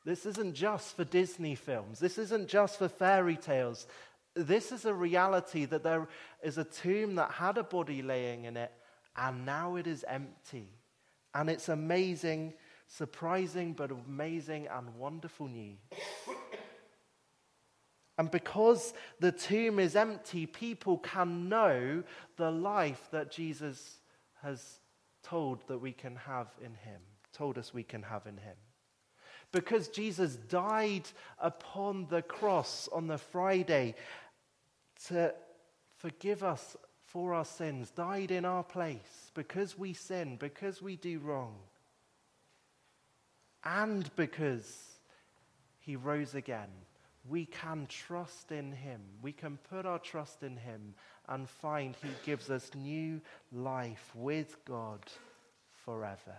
This 0.05 0.27
isn't 0.27 0.55
just 0.55 0.97
for 0.97 1.05
Disney 1.05 1.55
films. 1.55 1.99
This 2.01 2.19
isn't 2.19 2.49
just 2.49 2.79
for 2.79 2.89
fairy 2.89 3.37
tales. 3.37 3.87
This 4.35 4.73
is 4.73 4.85
a 4.85 4.95
reality 4.95 5.65
that 5.67 5.85
there 5.85 6.09
is 6.43 6.59
a 6.59 6.65
tomb 6.65 7.17
that 7.17 7.31
had 7.31 7.59
a 7.59 7.63
body 7.63 8.03
laying 8.03 8.45
in 8.45 8.57
it, 8.57 8.73
and 9.17 9.47
now 9.47 9.77
it 9.77 9.87
is 9.87 10.05
empty. 10.09 10.69
And 11.35 11.49
it's 11.49 11.69
amazing, 11.69 12.55
surprising, 12.89 13.75
but 13.75 13.91
amazing 13.91 14.67
and 14.69 14.95
wonderful 14.97 15.49
news. 15.49 15.79
And 18.19 18.31
because 18.31 18.93
the 19.21 19.33
tomb 19.33 19.79
is 19.79 19.97
empty, 19.97 20.47
people 20.47 20.99
can 20.99 21.49
know 21.49 22.03
the 22.37 22.51
life 22.51 23.09
that 23.11 23.31
Jesus 23.31 23.99
has 24.43 24.81
told 25.23 25.67
that 25.69 25.79
we 25.79 25.93
can 25.93 26.17
have 26.17 26.49
in 26.61 26.75
him, 26.75 27.01
told 27.33 27.57
us 27.57 27.73
we 27.73 27.85
can 27.85 28.03
have 28.03 28.27
in 28.27 28.37
him. 28.37 28.57
Because 29.53 29.89
Jesus 29.89 30.37
died 30.37 31.09
upon 31.39 32.07
the 32.09 32.23
cross 32.23 32.89
on 32.93 33.07
the 33.07 33.19
Friday 33.19 33.95
to 35.09 35.35
forgive 35.99 36.43
us 36.43 36.77
for 37.05 37.35
our 37.35 37.45
sins, 37.45 37.91
died 37.91 38.31
in 38.31 38.45
our 38.45 38.65
place, 38.65 39.31
because 39.35 39.79
we 39.79 39.93
sin, 39.93 40.37
because 40.37 40.81
we 40.81 40.97
do 40.97 41.19
wrong, 41.19 41.55
and 43.65 44.11
because 44.17 44.99
he 45.79 45.97
rose 45.97 46.35
again 46.35 46.71
we 47.29 47.47
can 47.47 47.87
trust 47.87 48.51
in 48.51 48.73
him. 48.73 49.01
We 49.21 49.33
can 49.33 49.59
put 49.71 49.87
our 49.87 49.99
trust 49.99 50.43
in 50.43 50.57
him 50.57 50.95
and 51.29 51.49
find 51.49 51.95
he 52.03 52.11
gives 52.25 52.51
us 52.51 52.71
new 52.75 53.21
life 53.53 54.11
with 54.15 54.57
God 54.65 55.01
forever. 55.85 56.37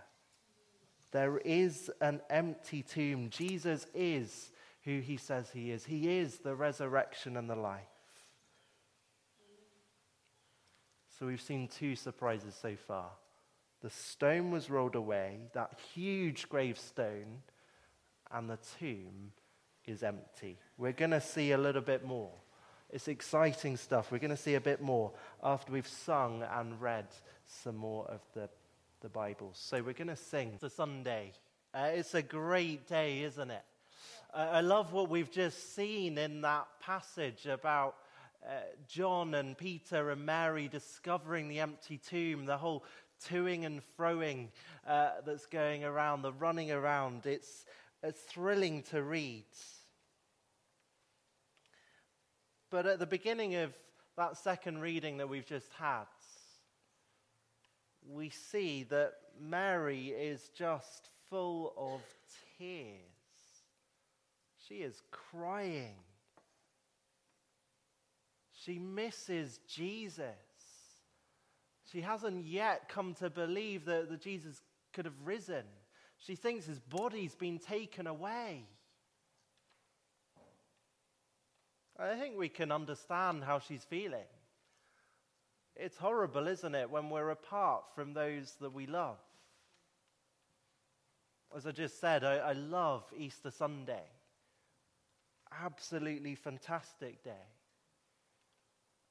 There 1.13 1.37
is 1.37 1.91
an 2.01 2.21
empty 2.29 2.81
tomb. 2.81 3.29
Jesus 3.29 3.85
is 3.93 4.51
who 4.83 4.99
he 4.99 5.15
says 5.15 5.49
he 5.53 5.71
is. 5.71 5.85
He 5.85 6.17
is 6.17 6.39
the 6.39 6.55
resurrection 6.55 7.37
and 7.37 7.47
the 7.47 7.55
life. 7.55 7.83
So 11.17 11.27
we've 11.27 11.39
seen 11.39 11.67
two 11.67 11.95
surprises 11.95 12.55
so 12.59 12.75
far. 12.75 13.11
The 13.81 13.91
stone 13.91 14.49
was 14.49 14.71
rolled 14.71 14.95
away, 14.95 15.41
that 15.53 15.77
huge 15.93 16.49
gravestone, 16.49 17.43
and 18.31 18.49
the 18.49 18.57
tomb 18.79 19.33
is 19.85 20.01
empty. 20.01 20.57
We're 20.79 20.93
going 20.93 21.11
to 21.11 21.21
see 21.21 21.51
a 21.51 21.57
little 21.57 21.81
bit 21.81 22.03
more. 22.03 22.31
It's 22.89 23.07
exciting 23.07 23.77
stuff. 23.77 24.11
We're 24.11 24.19
going 24.19 24.31
to 24.31 24.37
see 24.37 24.55
a 24.55 24.61
bit 24.61 24.81
more 24.81 25.11
after 25.43 25.71
we've 25.71 25.87
sung 25.87 26.43
and 26.51 26.81
read 26.81 27.05
some 27.45 27.75
more 27.75 28.05
of 28.07 28.21
the, 28.33 28.49
the 29.03 29.09
Bible. 29.09 29.51
So 29.53 29.83
we're 29.83 29.91
going 29.91 30.07
to 30.07 30.15
sing. 30.15 30.51
It's 30.53 30.63
a 30.63 30.69
Sunday. 30.69 31.33
Uh, 31.73 31.89
it's 31.93 32.13
a 32.13 32.21
great 32.21 32.87
day, 32.87 33.23
isn't 33.23 33.51
it? 33.51 33.63
Uh, 34.33 34.47
I 34.49 34.61
love 34.61 34.93
what 34.93 35.09
we've 35.09 35.29
just 35.29 35.75
seen 35.75 36.17
in 36.17 36.39
that 36.41 36.67
passage 36.79 37.45
about 37.45 37.95
uh, 38.47 38.51
John 38.87 39.33
and 39.33 39.57
Peter 39.57 40.11
and 40.11 40.25
Mary 40.25 40.69
discovering 40.69 41.49
the 41.49 41.59
empty 41.59 41.97
tomb, 41.97 42.45
the 42.45 42.55
whole 42.55 42.85
toing 43.27 43.65
and 43.65 43.81
froing 43.99 44.47
uh, 44.87 45.09
that's 45.25 45.47
going 45.47 45.83
around, 45.83 46.21
the 46.21 46.31
running 46.31 46.71
around. 46.71 47.25
It's, 47.25 47.65
it's 48.03 48.21
thrilling 48.21 48.83
to 48.83 49.03
read. 49.03 49.43
But 52.69 52.85
at 52.85 52.99
the 52.99 53.05
beginning 53.05 53.55
of 53.55 53.73
that 54.15 54.37
second 54.37 54.79
reading 54.79 55.17
that 55.17 55.27
we've 55.27 55.45
just 55.45 55.73
had, 55.77 56.05
we 58.09 58.29
see 58.29 58.83
that 58.83 59.13
Mary 59.39 60.07
is 60.07 60.49
just 60.55 61.09
full 61.29 61.73
of 61.77 62.01
tears. 62.57 62.99
She 64.67 64.75
is 64.75 65.01
crying. 65.11 65.95
She 68.53 68.79
misses 68.79 69.59
Jesus. 69.67 70.25
She 71.91 72.01
hasn't 72.01 72.45
yet 72.45 72.89
come 72.89 73.13
to 73.15 73.29
believe 73.29 73.85
that, 73.85 74.09
that 74.09 74.21
Jesus 74.21 74.61
could 74.93 75.05
have 75.05 75.25
risen. 75.25 75.63
She 76.17 76.35
thinks 76.35 76.65
his 76.65 76.79
body's 76.79 77.35
been 77.35 77.59
taken 77.59 78.07
away. 78.07 78.65
I 81.99 82.15
think 82.15 82.37
we 82.37 82.49
can 82.49 82.71
understand 82.71 83.43
how 83.43 83.59
she's 83.59 83.83
feeling. 83.83 84.25
It's 85.75 85.97
horrible, 85.97 86.47
isn't 86.47 86.75
it, 86.75 86.89
when 86.89 87.09
we're 87.09 87.31
apart 87.31 87.83
from 87.95 88.13
those 88.13 88.55
that 88.61 88.73
we 88.73 88.85
love? 88.85 89.17
As 91.55 91.65
I 91.67 91.71
just 91.71 91.99
said, 91.99 92.23
I, 92.23 92.37
I 92.37 92.53
love 92.53 93.03
Easter 93.15 93.51
Sunday. 93.51 94.03
Absolutely 95.63 96.35
fantastic 96.35 97.23
day. 97.23 97.31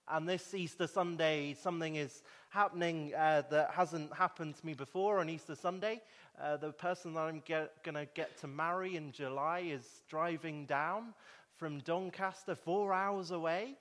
And 0.08 0.28
this 0.28 0.52
Easter 0.52 0.86
Sunday, 0.86 1.54
something 1.54 1.96
is 1.96 2.22
happening 2.50 3.12
uh, 3.16 3.42
that 3.50 3.70
hasn't 3.70 4.12
happened 4.12 4.56
to 4.56 4.66
me 4.66 4.74
before 4.74 5.20
on 5.20 5.30
Easter 5.30 5.54
Sunday. 5.54 6.00
Uh, 6.40 6.56
the 6.56 6.72
person 6.72 7.14
that 7.14 7.20
I'm 7.20 7.42
going 7.46 7.94
to 7.94 8.08
get 8.14 8.36
to 8.40 8.48
marry 8.48 8.96
in 8.96 9.12
July 9.12 9.60
is 9.60 10.02
driving 10.08 10.66
down 10.66 11.14
from 11.56 11.78
Doncaster, 11.80 12.56
four 12.56 12.92
hours 12.92 13.30
away. 13.30 13.76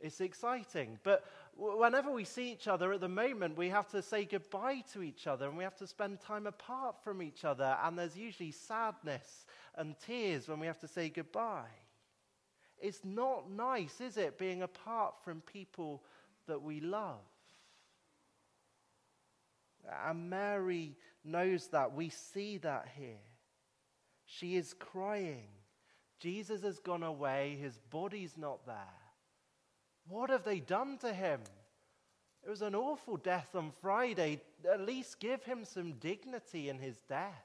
It's 0.00 0.20
exciting. 0.20 0.98
But 1.02 1.24
whenever 1.58 2.10
we 2.10 2.24
see 2.24 2.52
each 2.52 2.68
other 2.68 2.92
at 2.92 3.00
the 3.00 3.08
moment, 3.08 3.56
we 3.56 3.68
have 3.68 3.88
to 3.88 4.00
say 4.00 4.24
goodbye 4.24 4.84
to 4.92 5.02
each 5.02 5.26
other 5.26 5.48
and 5.48 5.58
we 5.58 5.64
have 5.64 5.76
to 5.76 5.86
spend 5.86 6.20
time 6.20 6.46
apart 6.46 7.02
from 7.02 7.20
each 7.20 7.44
other. 7.44 7.76
And 7.82 7.98
there's 7.98 8.16
usually 8.16 8.52
sadness 8.52 9.44
and 9.76 9.96
tears 10.06 10.48
when 10.48 10.60
we 10.60 10.68
have 10.68 10.78
to 10.80 10.88
say 10.88 11.08
goodbye. 11.08 11.74
It's 12.80 13.04
not 13.04 13.50
nice, 13.50 14.00
is 14.00 14.16
it, 14.16 14.38
being 14.38 14.62
apart 14.62 15.14
from 15.24 15.40
people 15.40 16.04
that 16.46 16.62
we 16.62 16.80
love? 16.80 17.18
And 20.06 20.30
Mary 20.30 20.96
knows 21.24 21.66
that. 21.68 21.92
We 21.92 22.10
see 22.10 22.58
that 22.58 22.86
here. 22.96 23.18
She 24.26 24.56
is 24.56 24.74
crying. 24.74 25.48
Jesus 26.20 26.62
has 26.62 26.78
gone 26.78 27.02
away, 27.02 27.58
his 27.60 27.78
body's 27.90 28.36
not 28.36 28.64
there. 28.66 28.76
What 30.08 30.30
have 30.30 30.44
they 30.44 30.60
done 30.60 30.98
to 30.98 31.12
him? 31.12 31.40
It 32.44 32.50
was 32.50 32.62
an 32.62 32.74
awful 32.74 33.16
death 33.16 33.54
on 33.54 33.72
Friday. 33.82 34.40
At 34.70 34.80
least 34.80 35.20
give 35.20 35.44
him 35.44 35.64
some 35.64 35.94
dignity 35.94 36.68
in 36.68 36.78
his 36.78 36.96
death. 37.08 37.44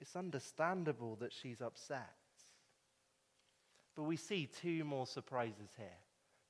It's 0.00 0.16
understandable 0.16 1.16
that 1.16 1.32
she's 1.32 1.60
upset. 1.60 2.14
But 3.96 4.04
we 4.04 4.16
see 4.16 4.46
two 4.60 4.84
more 4.84 5.06
surprises 5.06 5.70
here. 5.76 5.86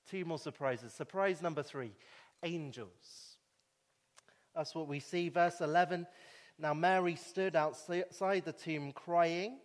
Two 0.08 0.24
more 0.24 0.38
surprises. 0.38 0.92
Surprise 0.92 1.42
number 1.42 1.62
three 1.62 1.92
angels. 2.42 3.36
That's 4.54 4.74
what 4.74 4.88
we 4.88 5.00
see. 5.00 5.28
Verse 5.28 5.60
11 5.60 6.06
now 6.60 6.74
Mary 6.74 7.16
stood 7.16 7.56
outside 7.56 8.44
the 8.44 8.52
tomb 8.52 8.92
crying. 8.92 9.58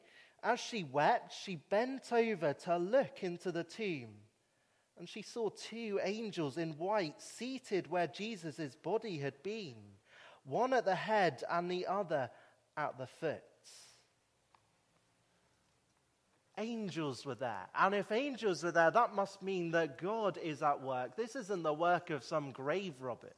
As 0.46 0.60
she 0.60 0.84
wept, 0.84 1.34
she 1.34 1.56
bent 1.56 2.14
over 2.14 2.54
to 2.54 2.78
look 2.78 3.24
into 3.24 3.52
the 3.52 3.64
tomb. 3.64 4.10
And 4.96 5.10
she 5.10 5.24
saw 5.24 5.50
two 5.50 6.00
angels 6.04 6.58
in 6.58 6.78
white 6.78 7.20
seated 7.20 7.90
where 7.90 8.06
Jesus' 8.06 8.76
body 8.76 9.18
had 9.18 9.42
been, 9.42 9.76
one 10.44 10.72
at 10.72 10.86
the 10.86 10.96
head 10.96 11.44
and 11.50 11.70
the 11.70 11.88
other 11.88 12.30
at 12.78 12.96
the 13.00 13.08
foot. 13.08 13.42
Angels 16.60 17.26
were 17.26 17.36
there. 17.36 17.68
And 17.74 17.96
if 17.96 18.12
angels 18.12 18.64
are 18.64 18.72
there, 18.72 18.92
that 18.92 19.16
must 19.16 19.42
mean 19.42 19.72
that 19.72 19.98
God 19.98 20.38
is 20.38 20.62
at 20.62 20.82
work. 20.82 21.18
This 21.18 21.36
isn't 21.36 21.64
the 21.64 21.74
work 21.74 22.12
of 22.12 22.24
some 22.24 22.52
grave 22.52 23.02
robbers. 23.02 23.34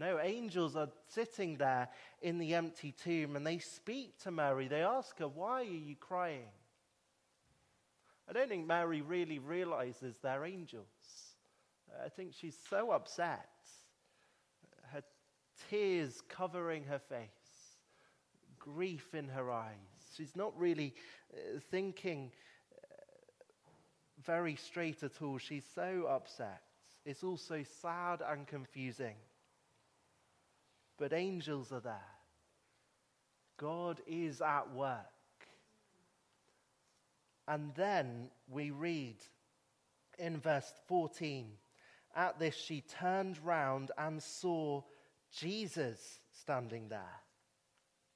No, 0.00 0.18
angels 0.18 0.76
are 0.76 0.88
sitting 1.08 1.58
there 1.58 1.90
in 2.22 2.38
the 2.38 2.54
empty 2.54 2.90
tomb 2.90 3.36
and 3.36 3.46
they 3.46 3.58
speak 3.58 4.18
to 4.22 4.30
Mary. 4.30 4.66
They 4.66 4.82
ask 4.82 5.18
her, 5.18 5.28
Why 5.28 5.60
are 5.60 5.64
you 5.64 5.94
crying? 5.94 6.48
I 8.26 8.32
don't 8.32 8.48
think 8.48 8.66
Mary 8.66 9.02
really 9.02 9.38
realizes 9.38 10.16
they're 10.22 10.46
angels. 10.46 10.86
I 12.02 12.08
think 12.08 12.32
she's 12.32 12.56
so 12.70 12.92
upset. 12.92 13.50
Her 14.90 15.02
tears 15.68 16.22
covering 16.30 16.84
her 16.84 16.98
face, 16.98 17.76
grief 18.58 19.14
in 19.14 19.28
her 19.28 19.50
eyes. 19.50 19.74
She's 20.16 20.34
not 20.34 20.58
really 20.58 20.94
uh, 21.34 21.60
thinking 21.70 22.32
uh, 22.72 22.86
very 24.24 24.56
straight 24.56 25.02
at 25.02 25.20
all. 25.20 25.36
She's 25.36 25.66
so 25.74 26.06
upset. 26.08 26.62
It's 27.04 27.22
also 27.22 27.64
sad 27.82 28.22
and 28.26 28.46
confusing 28.46 29.16
but 31.00 31.14
angels 31.14 31.72
are 31.72 31.80
there. 31.80 32.12
God 33.58 34.00
is 34.06 34.42
at 34.42 34.72
work. 34.74 34.98
And 37.48 37.72
then 37.74 38.28
we 38.48 38.70
read 38.70 39.16
in 40.18 40.38
verse 40.38 40.70
14 40.86 41.46
At 42.14 42.38
this, 42.38 42.54
she 42.54 42.82
turned 42.82 43.38
round 43.42 43.90
and 43.96 44.22
saw 44.22 44.82
Jesus 45.36 46.20
standing 46.32 46.88
there. 46.90 47.20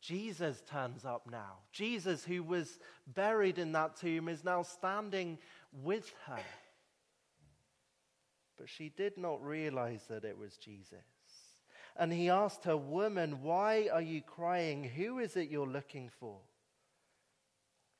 Jesus 0.02 0.62
turns 0.70 1.06
up 1.06 1.22
now. 1.30 1.60
Jesus, 1.72 2.22
who 2.22 2.42
was 2.42 2.78
buried 3.06 3.58
in 3.58 3.72
that 3.72 3.96
tomb, 3.96 4.28
is 4.28 4.44
now 4.44 4.62
standing 4.62 5.38
with 5.82 6.12
her. 6.26 6.42
But 8.58 8.68
she 8.68 8.90
did 8.90 9.16
not 9.16 9.42
realize 9.42 10.04
that 10.10 10.26
it 10.26 10.36
was 10.36 10.58
Jesus. 10.58 11.13
And 11.96 12.12
he 12.12 12.28
asked 12.28 12.64
her, 12.64 12.76
Woman, 12.76 13.42
why 13.42 13.88
are 13.92 14.02
you 14.02 14.20
crying? 14.20 14.84
Who 14.84 15.18
is 15.18 15.36
it 15.36 15.50
you're 15.50 15.66
looking 15.66 16.10
for? 16.20 16.38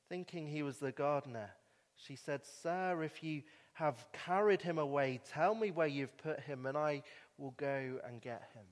Thinking 0.09 0.47
he 0.47 0.63
was 0.63 0.77
the 0.77 0.91
gardener, 0.91 1.49
she 1.95 2.15
said, 2.15 2.41
Sir, 2.45 3.03
if 3.03 3.23
you 3.23 3.43
have 3.73 4.05
carried 4.11 4.61
him 4.61 4.77
away, 4.77 5.19
tell 5.29 5.55
me 5.55 5.71
where 5.71 5.87
you've 5.87 6.17
put 6.17 6.39
him, 6.41 6.65
and 6.65 6.77
I 6.77 7.03
will 7.37 7.53
go 7.57 7.99
and 8.05 8.21
get 8.21 8.43
him. 8.53 8.65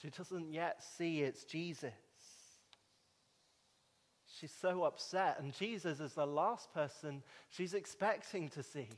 She 0.00 0.10
doesn't 0.10 0.52
yet 0.52 0.82
see 0.82 1.22
it's 1.22 1.44
Jesus. 1.44 1.92
She's 4.26 4.52
so 4.60 4.82
upset, 4.82 5.38
and 5.40 5.52
Jesus 5.54 6.00
is 6.00 6.14
the 6.14 6.26
last 6.26 6.72
person 6.74 7.22
she's 7.50 7.74
expecting 7.74 8.48
to 8.50 8.62
see. 8.62 8.88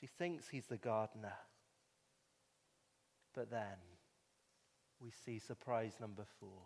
She 0.00 0.06
thinks 0.06 0.48
he's 0.48 0.66
the 0.66 0.76
gardener. 0.76 1.34
But 3.38 3.52
then 3.52 3.78
we 5.00 5.12
see 5.24 5.38
surprise 5.38 5.92
number 6.00 6.24
four. 6.40 6.64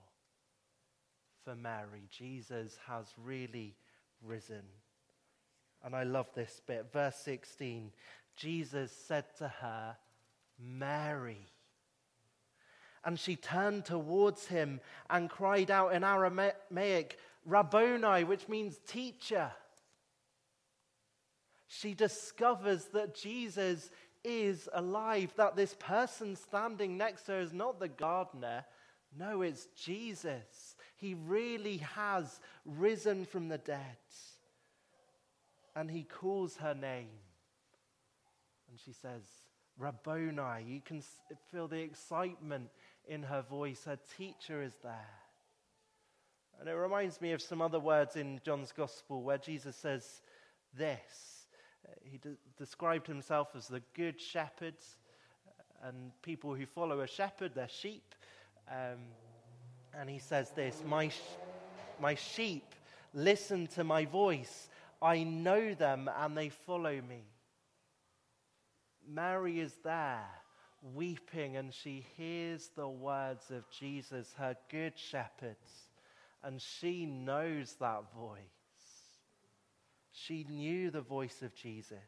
For 1.44 1.54
Mary, 1.54 2.08
Jesus 2.10 2.78
has 2.88 3.04
really 3.22 3.76
risen. 4.22 4.62
And 5.84 5.94
I 5.94 6.04
love 6.04 6.28
this 6.34 6.62
bit. 6.66 6.86
Verse 6.90 7.16
16 7.16 7.90
Jesus 8.38 8.90
said 8.90 9.26
to 9.36 9.48
her, 9.48 9.98
Mary. 10.58 11.46
And 13.04 13.20
she 13.20 13.36
turned 13.36 13.84
towards 13.84 14.46
him 14.46 14.80
and 15.10 15.28
cried 15.28 15.70
out 15.70 15.92
in 15.92 16.02
Aramaic, 16.02 17.18
Rabboni, 17.44 18.24
which 18.24 18.48
means 18.48 18.78
teacher. 18.86 19.52
She 21.68 21.92
discovers 21.92 22.86
that 22.94 23.14
Jesus 23.14 23.90
is 24.24 24.68
alive, 24.72 25.32
that 25.36 25.56
this 25.56 25.74
person 25.78 26.36
standing 26.36 26.96
next 26.96 27.24
to 27.24 27.32
her 27.32 27.40
is 27.40 27.52
not 27.52 27.80
the 27.80 27.88
gardener. 27.88 28.64
No, 29.18 29.42
it's 29.42 29.66
Jesus. 29.76 30.76
He 30.96 31.14
really 31.14 31.78
has 31.78 32.40
risen 32.64 33.24
from 33.24 33.48
the 33.48 33.58
dead. 33.58 33.96
And 35.74 35.90
he 35.90 36.04
calls 36.04 36.56
her 36.56 36.74
name. 36.74 37.08
And 38.70 38.78
she 38.84 38.92
says, 38.92 39.22
Rabboni. 39.78 40.64
You 40.66 40.80
can 40.80 41.02
feel 41.50 41.68
the 41.68 41.80
excitement 41.80 42.68
in 43.06 43.22
her 43.22 43.42
voice. 43.42 43.84
Her 43.84 43.98
teacher 44.16 44.62
is 44.62 44.74
there. 44.82 45.08
And 46.60 46.68
it 46.68 46.74
reminds 46.74 47.20
me 47.20 47.32
of 47.32 47.42
some 47.42 47.60
other 47.60 47.80
words 47.80 48.16
in 48.16 48.40
John's 48.44 48.70
Gospel 48.70 49.22
where 49.22 49.38
Jesus 49.38 49.74
says 49.74 50.20
this. 50.76 51.31
He 52.02 52.18
de- 52.18 52.36
described 52.58 53.06
himself 53.06 53.48
as 53.56 53.68
the 53.68 53.82
good 53.94 54.20
shepherd, 54.20 54.74
and 55.82 56.12
people 56.22 56.54
who 56.54 56.66
follow 56.66 57.00
a 57.00 57.06
shepherd, 57.06 57.52
they're 57.54 57.68
sheep. 57.68 58.14
Um, 58.70 58.98
and 59.94 60.08
he 60.08 60.18
says 60.18 60.50
this 60.50 60.82
my, 60.86 61.08
sh- 61.08 61.20
my 62.00 62.14
sheep 62.14 62.74
listen 63.14 63.66
to 63.68 63.84
my 63.84 64.04
voice. 64.04 64.68
I 65.00 65.24
know 65.24 65.74
them 65.74 66.08
and 66.16 66.36
they 66.36 66.48
follow 66.48 67.00
me. 67.08 67.24
Mary 69.06 69.60
is 69.60 69.74
there 69.82 70.24
weeping 70.94 71.56
and 71.56 71.72
she 71.74 72.04
hears 72.16 72.70
the 72.76 72.88
words 72.88 73.50
of 73.50 73.68
Jesus, 73.70 74.32
her 74.38 74.56
good 74.70 74.96
shepherd, 74.96 75.56
and 76.42 76.60
she 76.60 77.04
knows 77.06 77.74
that 77.80 78.02
voice. 78.16 78.38
She 80.12 80.44
knew 80.48 80.90
the 80.90 81.00
voice 81.00 81.42
of 81.42 81.54
Jesus. 81.54 81.98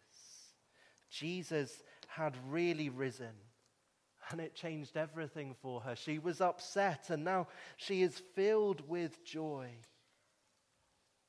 Jesus 1.11 1.83
had 2.09 2.37
really 2.49 2.89
risen. 2.89 3.35
And 4.31 4.41
it 4.41 4.55
changed 4.55 4.97
everything 4.97 5.55
for 5.61 5.81
her. 5.81 5.97
She 5.97 6.19
was 6.19 6.41
upset, 6.41 7.11
and 7.11 7.25
now 7.25 7.49
she 7.77 8.03
is 8.03 8.23
filled 8.35 8.89
with 8.89 9.25
joy. 9.25 9.69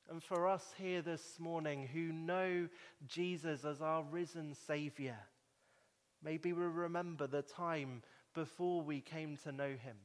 And 0.08 0.22
for 0.22 0.48
us 0.48 0.64
here 0.78 1.02
this 1.02 1.38
morning 1.38 1.88
who 1.92 2.12
know 2.12 2.68
Jesus 3.06 3.64
as 3.64 3.82
our 3.82 4.02
risen 4.04 4.54
Savior, 4.66 5.18
Maybe 6.22 6.52
we 6.52 6.64
remember 6.64 7.26
the 7.26 7.42
time 7.42 8.02
before 8.34 8.82
we 8.82 9.00
came 9.00 9.36
to 9.44 9.52
know 9.52 9.68
him, 9.68 9.96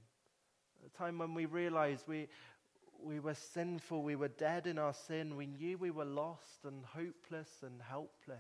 the 0.84 0.90
time 0.96 1.18
when 1.18 1.34
we 1.34 1.46
realized 1.46 2.08
we, 2.08 2.28
we 3.04 3.20
were 3.20 3.36
sinful, 3.36 4.04
we 4.04 4.16
were 4.16 4.28
dead 4.28 4.68
in 4.68 4.78
our 4.78 4.94
sin, 4.94 5.36
we 5.36 5.48
knew 5.48 5.78
we 5.78 5.92
were 5.92 6.06
lost 6.06 6.66
and 6.66 6.84
hopeless 6.86 7.50
and 7.64 7.82
helpless. 7.82 8.40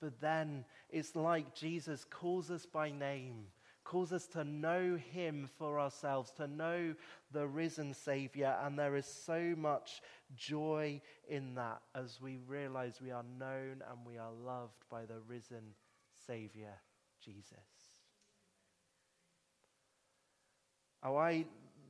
But 0.00 0.20
then 0.20 0.64
it's 0.88 1.14
like 1.14 1.54
Jesus 1.54 2.04
calls 2.08 2.50
us 2.50 2.66
by 2.66 2.90
name 2.90 3.46
calls 3.90 4.12
us 4.12 4.28
to 4.28 4.44
know 4.44 4.96
Him 5.10 5.48
for 5.58 5.80
ourselves, 5.80 6.30
to 6.32 6.46
know 6.46 6.94
the 7.32 7.46
risen 7.46 7.92
Savior. 7.92 8.56
And 8.62 8.78
there 8.78 8.94
is 8.94 9.06
so 9.06 9.54
much 9.56 10.00
joy 10.36 11.00
in 11.28 11.56
that 11.56 11.80
as 11.94 12.20
we 12.20 12.38
realize 12.46 13.00
we 13.02 13.10
are 13.10 13.24
known 13.38 13.82
and 13.90 14.06
we 14.06 14.16
are 14.16 14.30
loved 14.30 14.84
by 14.88 15.06
the 15.06 15.18
risen 15.26 15.74
Savior, 16.24 16.74
Jesus. 17.24 17.58
Oh, 21.02 21.16
I 21.16 21.46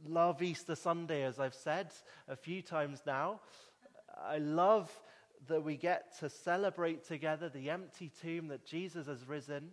love 0.07 0.43
Easter 0.43 0.75
Sunday, 0.75 1.25
as 1.25 1.39
I've 1.39 1.55
said 1.55 1.89
a 2.29 2.37
few 2.37 2.63
times 2.63 3.03
now. 3.07 3.41
I 4.23 4.39
love 4.39 4.91
that 5.49 5.63
we 5.63 5.77
get 5.77 6.19
to 6.19 6.29
celebrate 6.29 7.07
together 7.07 7.49
the 7.49 7.71
empty 7.71 8.11
tomb 8.21 8.49
that 8.49 8.67
Jesus 8.67 9.07
has 9.07 9.27
risen. 9.27 9.71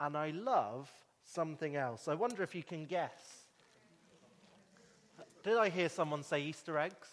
And 0.00 0.16
I 0.16 0.30
love 0.30 0.90
something 1.24 1.76
else. 1.76 2.08
I 2.08 2.14
wonder 2.14 2.42
if 2.42 2.54
you 2.54 2.62
can 2.62 2.84
guess. 2.84 3.46
Did 5.42 5.56
I 5.56 5.68
hear 5.68 5.88
someone 5.88 6.22
say 6.22 6.42
Easter 6.42 6.78
eggs? 6.78 7.08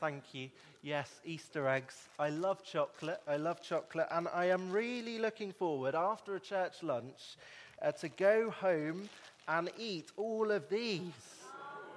Thank 0.00 0.34
you. 0.34 0.50
Yes, 0.82 1.20
Easter 1.24 1.68
eggs. 1.68 2.08
I 2.18 2.30
love 2.30 2.64
chocolate. 2.64 3.20
I 3.26 3.36
love 3.36 3.62
chocolate. 3.62 4.06
And 4.10 4.28
I 4.28 4.46
am 4.46 4.70
really 4.70 5.18
looking 5.18 5.52
forward, 5.52 5.94
after 5.94 6.36
a 6.36 6.40
church 6.40 6.82
lunch, 6.82 7.36
uh, 7.82 7.92
to 7.92 8.08
go 8.08 8.50
home 8.50 9.08
and 9.48 9.70
eat 9.78 10.10
all 10.16 10.50
of 10.50 10.68
these. 10.68 11.45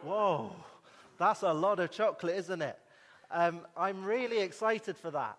Whoa, 0.03 0.55
that's 1.17 1.43
a 1.43 1.51
lot 1.51 1.79
of 1.79 1.91
chocolate, 1.91 2.35
isn't 2.37 2.61
it? 2.61 2.79
Um, 3.29 3.61
I'm 3.75 4.05
really 4.05 4.39
excited 4.39 4.97
for 4.97 5.11
that. 5.11 5.37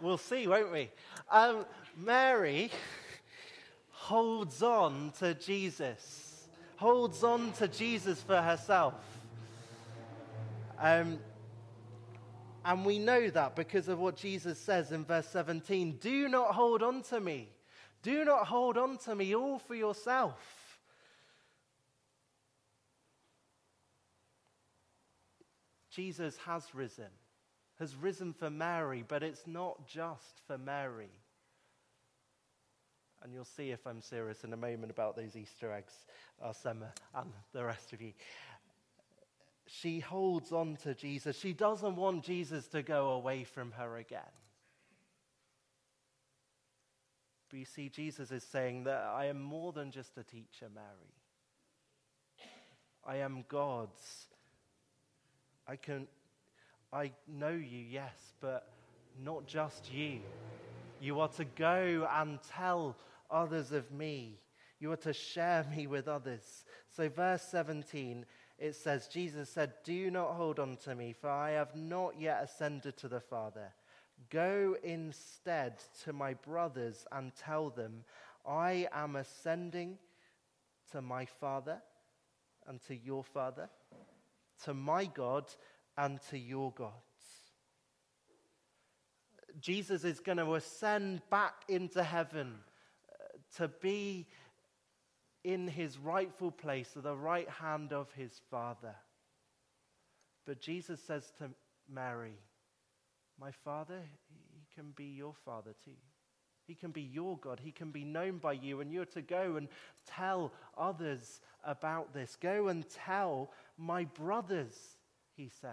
We'll 0.00 0.18
see, 0.18 0.48
won't 0.48 0.72
we? 0.72 0.90
Um, 1.30 1.64
Mary 1.96 2.70
holds 3.90 4.62
on 4.62 5.12
to 5.18 5.34
Jesus, 5.34 6.48
holds 6.76 7.22
on 7.22 7.52
to 7.52 7.68
Jesus 7.68 8.20
for 8.20 8.40
herself. 8.40 8.94
Um, 10.80 11.18
and 12.64 12.84
we 12.84 12.98
know 12.98 13.28
that 13.30 13.54
because 13.54 13.88
of 13.88 13.98
what 13.98 14.16
Jesus 14.16 14.58
says 14.58 14.90
in 14.90 15.04
verse 15.04 15.28
17 15.28 15.98
Do 16.00 16.28
not 16.28 16.54
hold 16.54 16.82
on 16.82 17.02
to 17.04 17.20
me. 17.20 17.48
Do 18.02 18.24
not 18.24 18.46
hold 18.46 18.76
on 18.78 18.96
to 18.98 19.14
me 19.14 19.34
all 19.36 19.58
for 19.58 19.74
yourself. 19.74 20.61
Jesus 25.94 26.36
has 26.38 26.74
risen 26.74 27.10
has 27.82 27.96
risen 27.96 28.32
for 28.32 28.48
Mary, 28.48 29.04
but 29.06 29.22
it's 29.22 29.46
not 29.46 29.86
just 29.88 30.40
for 30.46 30.56
Mary. 30.56 31.10
And 33.22 33.32
you'll 33.32 33.44
see 33.44 33.70
if 33.70 33.86
I'm 33.86 34.00
serious 34.00 34.44
in 34.44 34.52
a 34.52 34.56
moment 34.56 34.90
about 34.90 35.16
those 35.16 35.36
Easter 35.36 35.72
eggs, 35.72 35.94
Arsema 36.44 36.90
and 37.14 37.32
the 37.52 37.64
rest 37.64 37.92
of 37.92 38.00
you. 38.00 38.12
She 39.66 40.00
holds 40.00 40.52
on 40.52 40.76
to 40.82 40.94
Jesus. 40.94 41.38
She 41.38 41.52
doesn't 41.52 41.96
want 41.96 42.24
Jesus 42.24 42.66
to 42.68 42.82
go 42.82 43.10
away 43.10 43.44
from 43.44 43.72
her 43.72 43.96
again. 43.96 44.20
But 47.48 47.58
you 47.58 47.64
see, 47.64 47.88
Jesus 47.88 48.30
is 48.30 48.42
saying 48.44 48.84
that 48.84 49.02
I 49.02 49.26
am 49.26 49.40
more 49.40 49.72
than 49.72 49.90
just 49.90 50.16
a 50.18 50.24
teacher, 50.24 50.68
Mary. 50.74 51.14
I 53.04 53.16
am 53.18 53.44
God's. 53.48 54.28
I 55.66 55.76
can 55.76 56.06
I 56.92 57.12
know 57.26 57.50
you, 57.52 57.78
yes, 57.78 58.34
but 58.40 58.68
not 59.18 59.46
just 59.46 59.90
you. 59.90 60.20
You 61.00 61.20
are 61.20 61.28
to 61.28 61.44
go 61.44 62.06
and 62.12 62.38
tell 62.42 62.96
others 63.30 63.72
of 63.72 63.90
me. 63.90 64.38
You 64.78 64.92
are 64.92 64.98
to 64.98 65.12
share 65.14 65.64
me 65.74 65.86
with 65.86 66.06
others. 66.06 66.64
So, 66.90 67.08
verse 67.08 67.42
17, 67.42 68.26
it 68.58 68.74
says, 68.74 69.08
Jesus 69.08 69.48
said, 69.48 69.72
Do 69.84 70.10
not 70.10 70.34
hold 70.34 70.58
on 70.58 70.76
to 70.84 70.94
me, 70.94 71.14
for 71.18 71.30
I 71.30 71.52
have 71.52 71.74
not 71.74 72.20
yet 72.20 72.42
ascended 72.44 72.98
to 72.98 73.08
the 73.08 73.20
Father. 73.20 73.72
Go 74.28 74.76
instead 74.82 75.82
to 76.04 76.12
my 76.12 76.34
brothers 76.34 77.06
and 77.10 77.34
tell 77.34 77.70
them, 77.70 78.04
I 78.46 78.86
am 78.92 79.16
ascending 79.16 79.98
to 80.90 81.00
my 81.00 81.24
Father 81.24 81.80
and 82.68 82.80
to 82.86 82.94
your 82.94 83.24
Father, 83.24 83.70
to 84.64 84.74
my 84.74 85.06
God 85.06 85.44
and 85.96 86.20
to 86.30 86.38
your 86.38 86.72
gods. 86.72 86.92
Jesus 89.60 90.04
is 90.04 90.20
going 90.20 90.38
to 90.38 90.54
ascend 90.54 91.22
back 91.30 91.54
into 91.68 92.02
heaven 92.02 92.54
uh, 93.10 93.38
to 93.56 93.68
be 93.68 94.26
in 95.44 95.68
his 95.68 95.98
rightful 95.98 96.50
place 96.50 96.92
at 96.96 97.02
the 97.02 97.16
right 97.16 97.48
hand 97.48 97.92
of 97.92 98.10
his 98.12 98.40
Father. 98.50 98.94
But 100.46 100.60
Jesus 100.60 101.00
says 101.02 101.32
to 101.38 101.50
Mary, 101.92 102.38
My 103.38 103.50
Father, 103.64 104.00
he 104.28 104.66
can 104.74 104.92
be 104.96 105.04
your 105.04 105.34
Father 105.44 105.74
too. 105.84 105.92
He 106.66 106.74
can 106.74 106.90
be 106.90 107.02
your 107.02 107.38
God. 107.38 107.60
He 107.62 107.72
can 107.72 107.90
be 107.90 108.04
known 108.04 108.38
by 108.38 108.52
you. 108.52 108.80
And 108.80 108.92
you're 108.92 109.04
to 109.06 109.22
go 109.22 109.56
and 109.56 109.68
tell 110.06 110.52
others 110.76 111.40
about 111.64 112.14
this. 112.14 112.36
Go 112.40 112.68
and 112.68 112.88
tell 112.88 113.50
my 113.76 114.04
brothers, 114.04 114.76
he 115.36 115.48
says. 115.48 115.70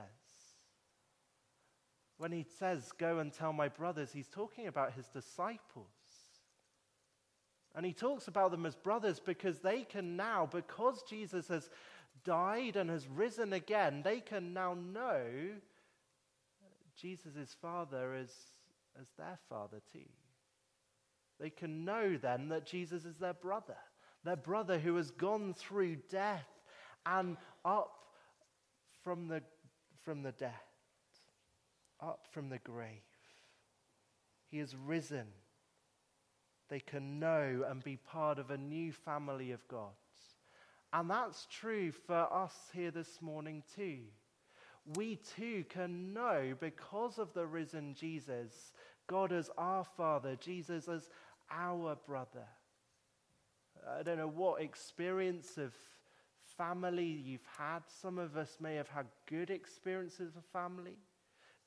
When 2.17 2.31
he 2.31 2.45
says, 2.57 2.91
Go 2.97 3.19
and 3.19 3.31
tell 3.31 3.53
my 3.53 3.69
brothers, 3.69 4.11
he's 4.11 4.27
talking 4.27 4.67
about 4.67 4.93
his 4.93 5.07
disciples. 5.07 5.87
And 7.75 7.85
he 7.85 7.93
talks 7.93 8.27
about 8.27 8.51
them 8.51 8.65
as 8.65 8.75
brothers 8.75 9.19
because 9.19 9.59
they 9.59 9.83
can 9.83 10.17
now, 10.17 10.49
because 10.51 11.03
Jesus 11.03 11.47
has 11.49 11.69
died 12.25 12.75
and 12.75 12.89
has 12.89 13.07
risen 13.07 13.53
again, 13.53 14.01
they 14.03 14.19
can 14.19 14.53
now 14.53 14.73
know 14.73 15.21
Jesus' 16.99 17.55
father 17.61 18.13
as, 18.13 18.31
as 18.99 19.07
their 19.17 19.37
father 19.47 19.79
too. 19.93 19.99
They 21.39 21.49
can 21.49 21.85
know 21.85 22.17
then 22.17 22.49
that 22.49 22.65
Jesus 22.65 23.05
is 23.05 23.17
their 23.17 23.33
brother, 23.33 23.77
their 24.23 24.35
brother 24.35 24.77
who 24.77 24.95
has 24.97 25.11
gone 25.11 25.53
through 25.53 25.97
death 26.09 26.47
and 27.05 27.37
up 27.63 27.93
from 29.03 29.27
the, 29.27 29.41
from 30.03 30.21
the 30.21 30.33
death, 30.33 30.53
up 32.01 32.27
from 32.31 32.49
the 32.49 32.59
grave. 32.59 33.01
He 34.49 34.57
has 34.57 34.75
risen. 34.75 35.27
They 36.69 36.79
can 36.79 37.19
know 37.19 37.65
and 37.67 37.83
be 37.83 37.97
part 37.97 38.37
of 38.37 38.51
a 38.51 38.57
new 38.57 38.91
family 38.91 39.51
of 39.51 39.67
God. 39.67 39.93
And 40.91 41.09
that's 41.09 41.47
true 41.51 41.91
for 41.91 42.31
us 42.33 42.53
here 42.73 42.91
this 42.91 43.21
morning, 43.21 43.63
too. 43.75 43.99
We 44.95 45.17
too 45.17 45.65
can 45.69 46.13
know 46.13 46.55
because 46.59 47.19
of 47.19 47.33
the 47.33 47.45
risen 47.45 47.93
Jesus, 47.93 48.73
God 49.07 49.31
as 49.31 49.49
our 49.57 49.83
Father, 49.83 50.35
Jesus 50.35 50.87
as 50.87 51.09
our 51.51 51.95
brother. 51.95 52.47
I 53.97 54.03
don't 54.03 54.17
know 54.17 54.27
what 54.27 54.61
experience 54.61 55.57
of 55.57 55.73
family 56.57 57.05
you've 57.05 57.47
had. 57.57 57.83
Some 57.87 58.17
of 58.17 58.37
us 58.37 58.57
may 58.59 58.75
have 58.75 58.89
had 58.89 59.05
good 59.27 59.49
experiences 59.49 60.35
of 60.35 60.43
family, 60.51 60.97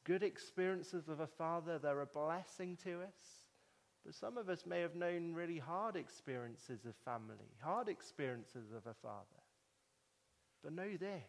good 0.04 0.22
experiences 0.22 1.08
of 1.08 1.20
a 1.20 1.26
father. 1.26 1.78
They're 1.78 2.02
a 2.02 2.06
blessing 2.06 2.76
to 2.84 3.02
us. 3.02 3.46
But 4.04 4.14
some 4.14 4.36
of 4.36 4.48
us 4.48 4.66
may 4.66 4.80
have 4.80 4.96
known 4.96 5.32
really 5.32 5.58
hard 5.58 5.96
experiences 5.96 6.84
of 6.84 6.94
family, 7.04 7.54
hard 7.60 7.88
experiences 7.88 8.72
of 8.76 8.86
a 8.86 8.94
father. 8.94 9.26
But 10.62 10.72
know 10.74 10.96
this 10.96 11.22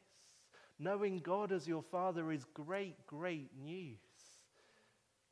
knowing 0.79 1.19
God 1.19 1.51
as 1.51 1.67
your 1.67 1.83
father 1.83 2.31
is 2.31 2.45
great, 2.53 3.05
great 3.07 3.51
news. 3.63 4.01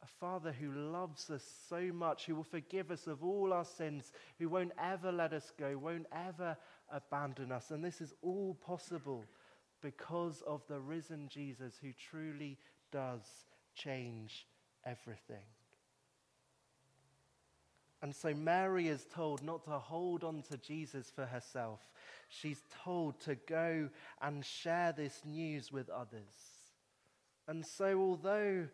A 0.03 0.07
father 0.07 0.51
who 0.51 0.71
loves 0.71 1.29
us 1.29 1.43
so 1.69 1.91
much, 1.93 2.25
who 2.25 2.35
will 2.35 2.43
forgive 2.43 2.89
us 2.91 3.07
of 3.07 3.23
all 3.23 3.53
our 3.53 3.65
sins, 3.65 4.11
who 4.39 4.49
won't 4.49 4.71
ever 4.79 5.11
let 5.11 5.33
us 5.33 5.51
go, 5.57 5.77
won't 5.77 6.07
ever 6.11 6.57
abandon 6.91 7.51
us. 7.51 7.71
And 7.71 7.83
this 7.83 8.01
is 8.01 8.13
all 8.21 8.57
possible 8.65 9.23
because 9.81 10.41
of 10.47 10.61
the 10.67 10.79
risen 10.79 11.27
Jesus 11.29 11.75
who 11.81 11.91
truly 11.93 12.57
does 12.91 13.21
change 13.75 14.47
everything. 14.85 15.45
And 18.01 18.15
so 18.15 18.33
Mary 18.33 18.87
is 18.87 19.05
told 19.13 19.43
not 19.43 19.63
to 19.65 19.77
hold 19.77 20.23
on 20.23 20.41
to 20.49 20.57
Jesus 20.57 21.11
for 21.13 21.25
herself. 21.25 21.79
She's 22.29 22.63
told 22.83 23.19
to 23.21 23.35
go 23.35 23.89
and 24.21 24.43
share 24.43 24.91
this 24.91 25.21
news 25.23 25.71
with 25.71 25.87
others. 25.89 26.33
And 27.47 27.63
so, 27.63 27.99
although 27.99 28.67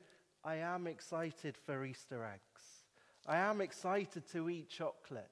I 0.48 0.56
am 0.60 0.88
excited 0.88 1.58
for 1.58 1.84
Easter 1.84 2.24
eggs, 2.24 2.64
I 3.28 3.36
am 3.36 3.60
excited 3.60 4.24
to 4.32 4.50
eat 4.50 4.70
chocolate. 4.70 5.30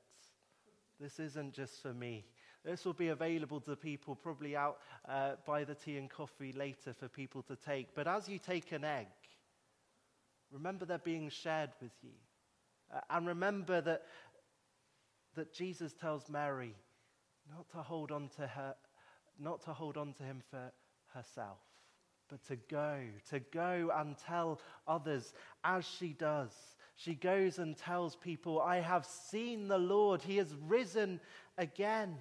This 0.99 1.21
isn't 1.21 1.53
just 1.53 1.81
for 1.81 1.93
me. 1.93 2.25
This 2.65 2.83
will 2.83 2.93
be 2.93 3.07
available 3.07 3.61
to 3.61 3.77
people 3.77 4.15
probably 4.15 4.57
out 4.57 4.79
uh, 5.07 5.35
by 5.45 5.63
the 5.63 5.73
tea 5.73 5.97
and 5.97 6.09
coffee 6.09 6.51
later 6.51 6.91
for 6.91 7.07
people 7.07 7.41
to 7.43 7.55
take. 7.55 7.95
But 7.95 8.09
as 8.09 8.27
you 8.27 8.39
take 8.39 8.73
an 8.73 8.83
egg, 8.83 9.07
remember 10.51 10.83
they're 10.83 10.97
being 10.97 11.29
shared 11.29 11.71
with 11.81 11.93
you. 12.03 12.17
Uh, 12.93 12.99
and 13.09 13.25
remember 13.25 13.79
that, 13.79 14.03
that 15.35 15.53
Jesus 15.53 15.93
tells 15.93 16.29
Mary 16.29 16.75
not 17.55 17.69
to 17.69 17.77
hold 17.77 18.11
on 18.11 18.27
to 18.35 18.47
her, 18.47 18.75
not 19.39 19.61
to 19.61 19.71
hold 19.71 19.95
on 19.95 20.11
to 20.15 20.23
him 20.23 20.41
for 20.51 20.73
herself, 21.13 21.59
but 22.29 22.43
to 22.45 22.55
go, 22.55 22.99
to 23.29 23.39
go 23.39 23.91
and 23.95 24.17
tell 24.17 24.59
others 24.87 25.33
as 25.63 25.85
she 25.85 26.09
does. 26.13 26.51
She 26.95 27.13
goes 27.13 27.59
and 27.59 27.77
tells 27.77 28.15
people, 28.15 28.61
I 28.61 28.79
have 28.79 29.05
seen 29.05 29.67
the 29.67 29.77
Lord. 29.77 30.21
He 30.21 30.37
has 30.37 30.55
risen 30.67 31.19
again. 31.57 32.15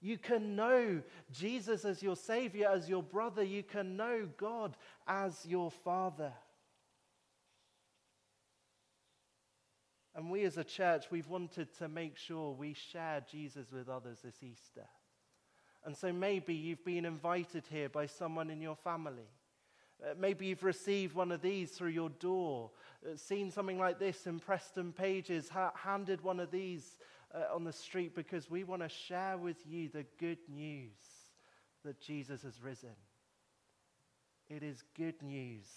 You 0.00 0.18
can 0.18 0.54
know 0.54 1.02
Jesus 1.32 1.84
as 1.84 2.02
your 2.02 2.14
Savior, 2.14 2.68
as 2.68 2.88
your 2.88 3.02
brother. 3.02 3.42
You 3.42 3.64
can 3.64 3.96
know 3.96 4.28
God 4.36 4.76
as 5.08 5.44
your 5.44 5.70
Father. 5.70 6.32
And 10.14 10.30
we 10.30 10.44
as 10.44 10.56
a 10.56 10.64
church, 10.64 11.06
we've 11.10 11.28
wanted 11.28 11.68
to 11.78 11.88
make 11.88 12.16
sure 12.16 12.52
we 12.52 12.74
share 12.74 13.24
Jesus 13.30 13.70
with 13.72 13.88
others 13.88 14.18
this 14.24 14.42
Easter. 14.42 14.86
And 15.88 15.96
so 15.96 16.12
maybe 16.12 16.52
you've 16.52 16.84
been 16.84 17.06
invited 17.06 17.64
here 17.70 17.88
by 17.88 18.04
someone 18.04 18.50
in 18.50 18.60
your 18.60 18.76
family. 18.76 19.30
Uh, 20.04 20.12
maybe 20.18 20.44
you've 20.44 20.62
received 20.62 21.14
one 21.14 21.32
of 21.32 21.40
these 21.40 21.70
through 21.70 21.88
your 21.88 22.10
door, 22.10 22.72
uh, 23.06 23.16
seen 23.16 23.50
something 23.50 23.78
like 23.78 23.98
this 23.98 24.26
in 24.26 24.38
Preston 24.38 24.92
Pages, 24.92 25.48
ha- 25.48 25.72
handed 25.74 26.20
one 26.20 26.40
of 26.40 26.50
these 26.50 26.98
uh, 27.34 27.54
on 27.54 27.64
the 27.64 27.72
street 27.72 28.14
because 28.14 28.50
we 28.50 28.64
want 28.64 28.82
to 28.82 28.88
share 28.90 29.38
with 29.38 29.56
you 29.66 29.88
the 29.88 30.04
good 30.18 30.36
news 30.46 30.92
that 31.86 31.98
Jesus 32.02 32.42
has 32.42 32.62
risen. 32.62 32.94
It 34.50 34.62
is 34.62 34.84
good 34.94 35.22
news, 35.22 35.68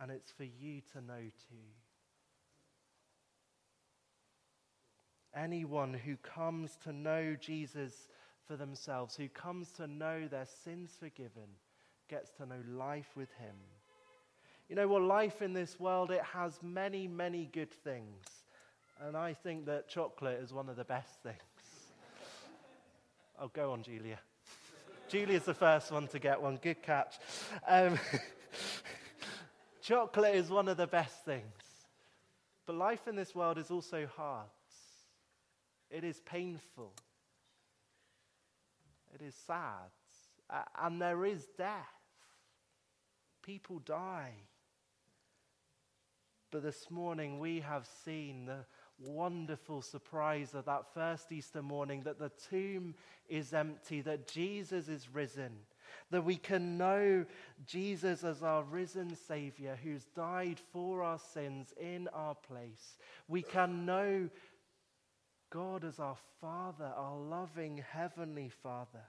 and 0.00 0.10
it's 0.10 0.32
for 0.32 0.42
you 0.42 0.80
to 0.94 1.00
know 1.00 1.30
too. 1.48 1.68
Anyone 5.32 5.94
who 5.94 6.16
comes 6.16 6.76
to 6.82 6.92
know 6.92 7.36
Jesus 7.38 8.08
for 8.48 8.56
themselves, 8.56 9.14
who 9.14 9.28
comes 9.28 9.70
to 9.72 9.86
know 9.86 10.26
their 10.26 10.46
sins 10.64 10.96
forgiven, 10.98 11.48
gets 12.08 12.30
to 12.32 12.46
know 12.46 12.62
life 12.66 13.10
with 13.14 13.30
him. 13.34 13.54
You 14.68 14.76
know, 14.76 14.88
well, 14.88 15.04
life 15.04 15.42
in 15.42 15.52
this 15.52 15.78
world, 15.78 16.10
it 16.10 16.22
has 16.22 16.58
many, 16.62 17.06
many 17.06 17.48
good 17.52 17.70
things. 17.70 18.24
And 19.00 19.16
I 19.16 19.34
think 19.34 19.66
that 19.66 19.88
chocolate 19.88 20.40
is 20.42 20.52
one 20.52 20.68
of 20.68 20.76
the 20.76 20.84
best 20.84 21.22
things. 21.22 21.36
oh, 23.40 23.48
go 23.48 23.72
on, 23.72 23.82
Julia. 23.82 24.18
Julia's 25.08 25.44
the 25.44 25.54
first 25.54 25.92
one 25.92 26.08
to 26.08 26.18
get 26.18 26.40
one. 26.40 26.58
Good 26.60 26.82
catch. 26.82 27.14
Um, 27.66 27.98
chocolate 29.82 30.34
is 30.34 30.50
one 30.50 30.68
of 30.68 30.76
the 30.76 30.86
best 30.86 31.24
things. 31.24 31.44
But 32.66 32.76
life 32.76 33.06
in 33.08 33.16
this 33.16 33.34
world 33.34 33.56
is 33.56 33.70
also 33.70 34.06
hard. 34.16 34.48
It 35.90 36.04
is 36.04 36.20
painful. 36.26 36.92
It 39.14 39.22
is 39.22 39.34
sad. 39.46 39.90
And 40.80 41.00
there 41.00 41.24
is 41.24 41.46
death. 41.56 41.86
People 43.42 43.78
die. 43.80 44.34
But 46.50 46.62
this 46.62 46.90
morning 46.90 47.38
we 47.38 47.60
have 47.60 47.86
seen 48.04 48.46
the 48.46 48.64
wonderful 48.98 49.82
surprise 49.82 50.54
of 50.54 50.64
that 50.64 50.92
first 50.92 51.30
Easter 51.30 51.62
morning 51.62 52.02
that 52.02 52.18
the 52.18 52.32
tomb 52.50 52.94
is 53.28 53.52
empty, 53.52 54.00
that 54.00 54.26
Jesus 54.26 54.88
is 54.88 55.08
risen, 55.12 55.52
that 56.10 56.24
we 56.24 56.36
can 56.36 56.78
know 56.78 57.24
Jesus 57.66 58.24
as 58.24 58.42
our 58.42 58.62
risen 58.64 59.14
Savior 59.14 59.78
who's 59.82 60.06
died 60.16 60.60
for 60.72 61.02
our 61.02 61.18
sins 61.18 61.72
in 61.78 62.08
our 62.12 62.34
place. 62.34 62.96
We 63.28 63.42
can 63.42 63.84
know 63.84 64.28
God 65.50 65.84
as 65.84 65.98
our 65.98 66.16
Father, 66.40 66.92
our 66.96 67.16
loving 67.16 67.82
Heavenly 67.92 68.50
Father. 68.62 69.04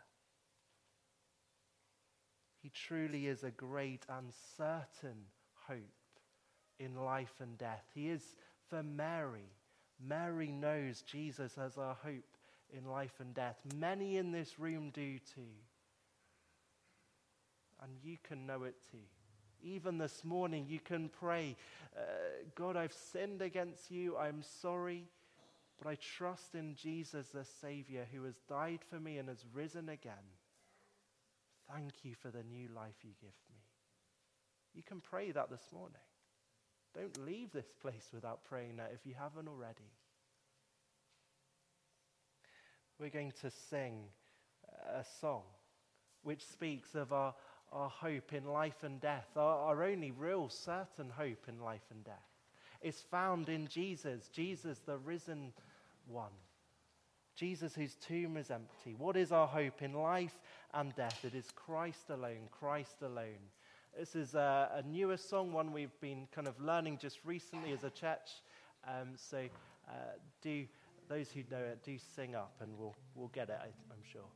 He 2.62 2.70
truly 2.70 3.28
is 3.28 3.44
a 3.44 3.52
great 3.52 4.06
and 4.10 4.34
certain 4.58 5.26
hope 5.68 5.78
in 6.80 6.96
life 6.96 7.34
and 7.40 7.58
death. 7.58 7.84
He 7.94 8.10
is 8.10 8.24
for 8.70 8.84
Mary. 8.84 9.52
Mary 10.02 10.52
knows 10.52 11.02
Jesus 11.02 11.58
as 11.58 11.78
our 11.78 11.98
hope 12.04 12.38
in 12.72 12.86
life 12.86 13.20
and 13.20 13.34
death. 13.34 13.58
Many 13.76 14.18
in 14.18 14.32
this 14.32 14.60
room 14.60 14.92
do 14.92 15.18
too. 15.20 15.56
And 17.82 17.92
you 18.04 18.18
can 18.24 18.46
know 18.46 18.64
it 18.64 18.76
too. 18.92 18.98
Even 19.62 19.98
this 19.98 20.24
morning, 20.24 20.66
you 20.70 20.80
can 20.80 21.10
pray, 21.10 21.56
uh, 21.98 22.02
God, 22.56 22.78
I've 22.78 22.94
sinned 22.94 23.42
against 23.42 23.92
you. 23.92 24.16
I'm 24.18 24.42
sorry. 24.62 25.08
But 25.82 25.90
I 25.90 25.96
trust 25.96 26.56
in 26.56 26.76
Jesus, 26.76 27.30
the 27.30 27.46
Savior, 27.62 28.06
who 28.12 28.24
has 28.24 28.36
died 28.48 28.80
for 28.90 29.00
me 29.00 29.18
and 29.18 29.30
has 29.30 29.46
risen 29.54 29.90
again. 29.90 30.14
Thank 31.74 32.04
you 32.04 32.16
for 32.16 32.30
the 32.30 32.44
new 32.44 32.68
life 32.76 32.96
you 33.04 33.12
give 33.22 33.36
me. 33.50 33.58
You 34.74 34.84
can 34.84 35.00
pray 35.00 35.32
that 35.32 35.50
this 35.50 35.70
morning. 35.72 36.02
Don't 36.94 37.26
leave 37.26 37.52
this 37.52 37.72
place 37.82 38.10
without 38.14 38.44
praying 38.44 38.78
that 38.78 38.92
if 38.94 39.06
you 39.06 39.14
haven't 39.18 39.48
already. 39.48 39.92
We're 43.00 43.10
going 43.10 43.34
to 43.42 43.52
sing 43.70 44.04
a 44.94 45.06
song 45.22 45.44
which 46.24 46.46
speaks 46.46 46.96
of 46.96 47.14
our, 47.14 47.34
our 47.72 47.90
hope 47.90 48.34
in 48.34 48.46
life 48.46 48.84
and 48.84 49.00
death, 49.00 49.28
our, 49.38 49.60
our 49.70 49.84
only 49.84 50.12
real 50.12 50.50
certain 50.50 51.10
hope 51.16 51.46
in 51.48 51.60
life 51.60 51.86
and 51.92 52.04
death. 52.04 52.16
is 52.82 53.02
found 53.12 53.50
in 53.50 53.68
Jesus, 53.68 54.30
Jesus, 54.30 54.80
the 54.80 54.98
risen 54.98 55.54
one. 56.10 56.32
Jesus, 57.36 57.74
whose 57.74 57.96
tomb 57.96 58.36
is 58.36 58.52
empty. 58.52 58.96
What 58.98 59.16
is 59.16 59.32
our 59.32 59.48
hope 59.48 59.82
in 59.82 59.94
life 59.94 60.38
and 60.74 60.94
death? 60.96 61.24
It 61.24 61.36
is 61.36 61.48
Christ 61.56 62.10
alone, 62.10 62.50
Christ 62.52 63.02
alone. 63.02 63.40
This 63.98 64.16
is 64.16 64.36
a, 64.36 64.70
a 64.76 64.88
newer 64.88 65.18
song, 65.18 65.54
one 65.54 65.72
we've 65.72 65.98
been 66.02 66.28
kind 66.34 66.48
of 66.48 66.60
learning 66.60 66.98
just 67.02 67.20
recently 67.24 67.72
as 67.72 67.84
a 67.84 67.90
church. 67.90 68.42
Um, 68.86 69.10
so 69.16 69.46
uh, 69.88 69.94
do 70.42 70.66
those 71.08 71.30
who 71.32 71.42
know 71.50 71.64
it, 71.64 71.80
do 71.84 71.98
sing 72.16 72.36
up 72.36 72.56
and 72.62 72.78
we'll, 72.78 72.96
we'll 73.16 73.30
get 73.30 73.50
it, 73.50 73.58
I, 73.60 73.68
I'm 73.68 74.04
sure. 74.12 74.28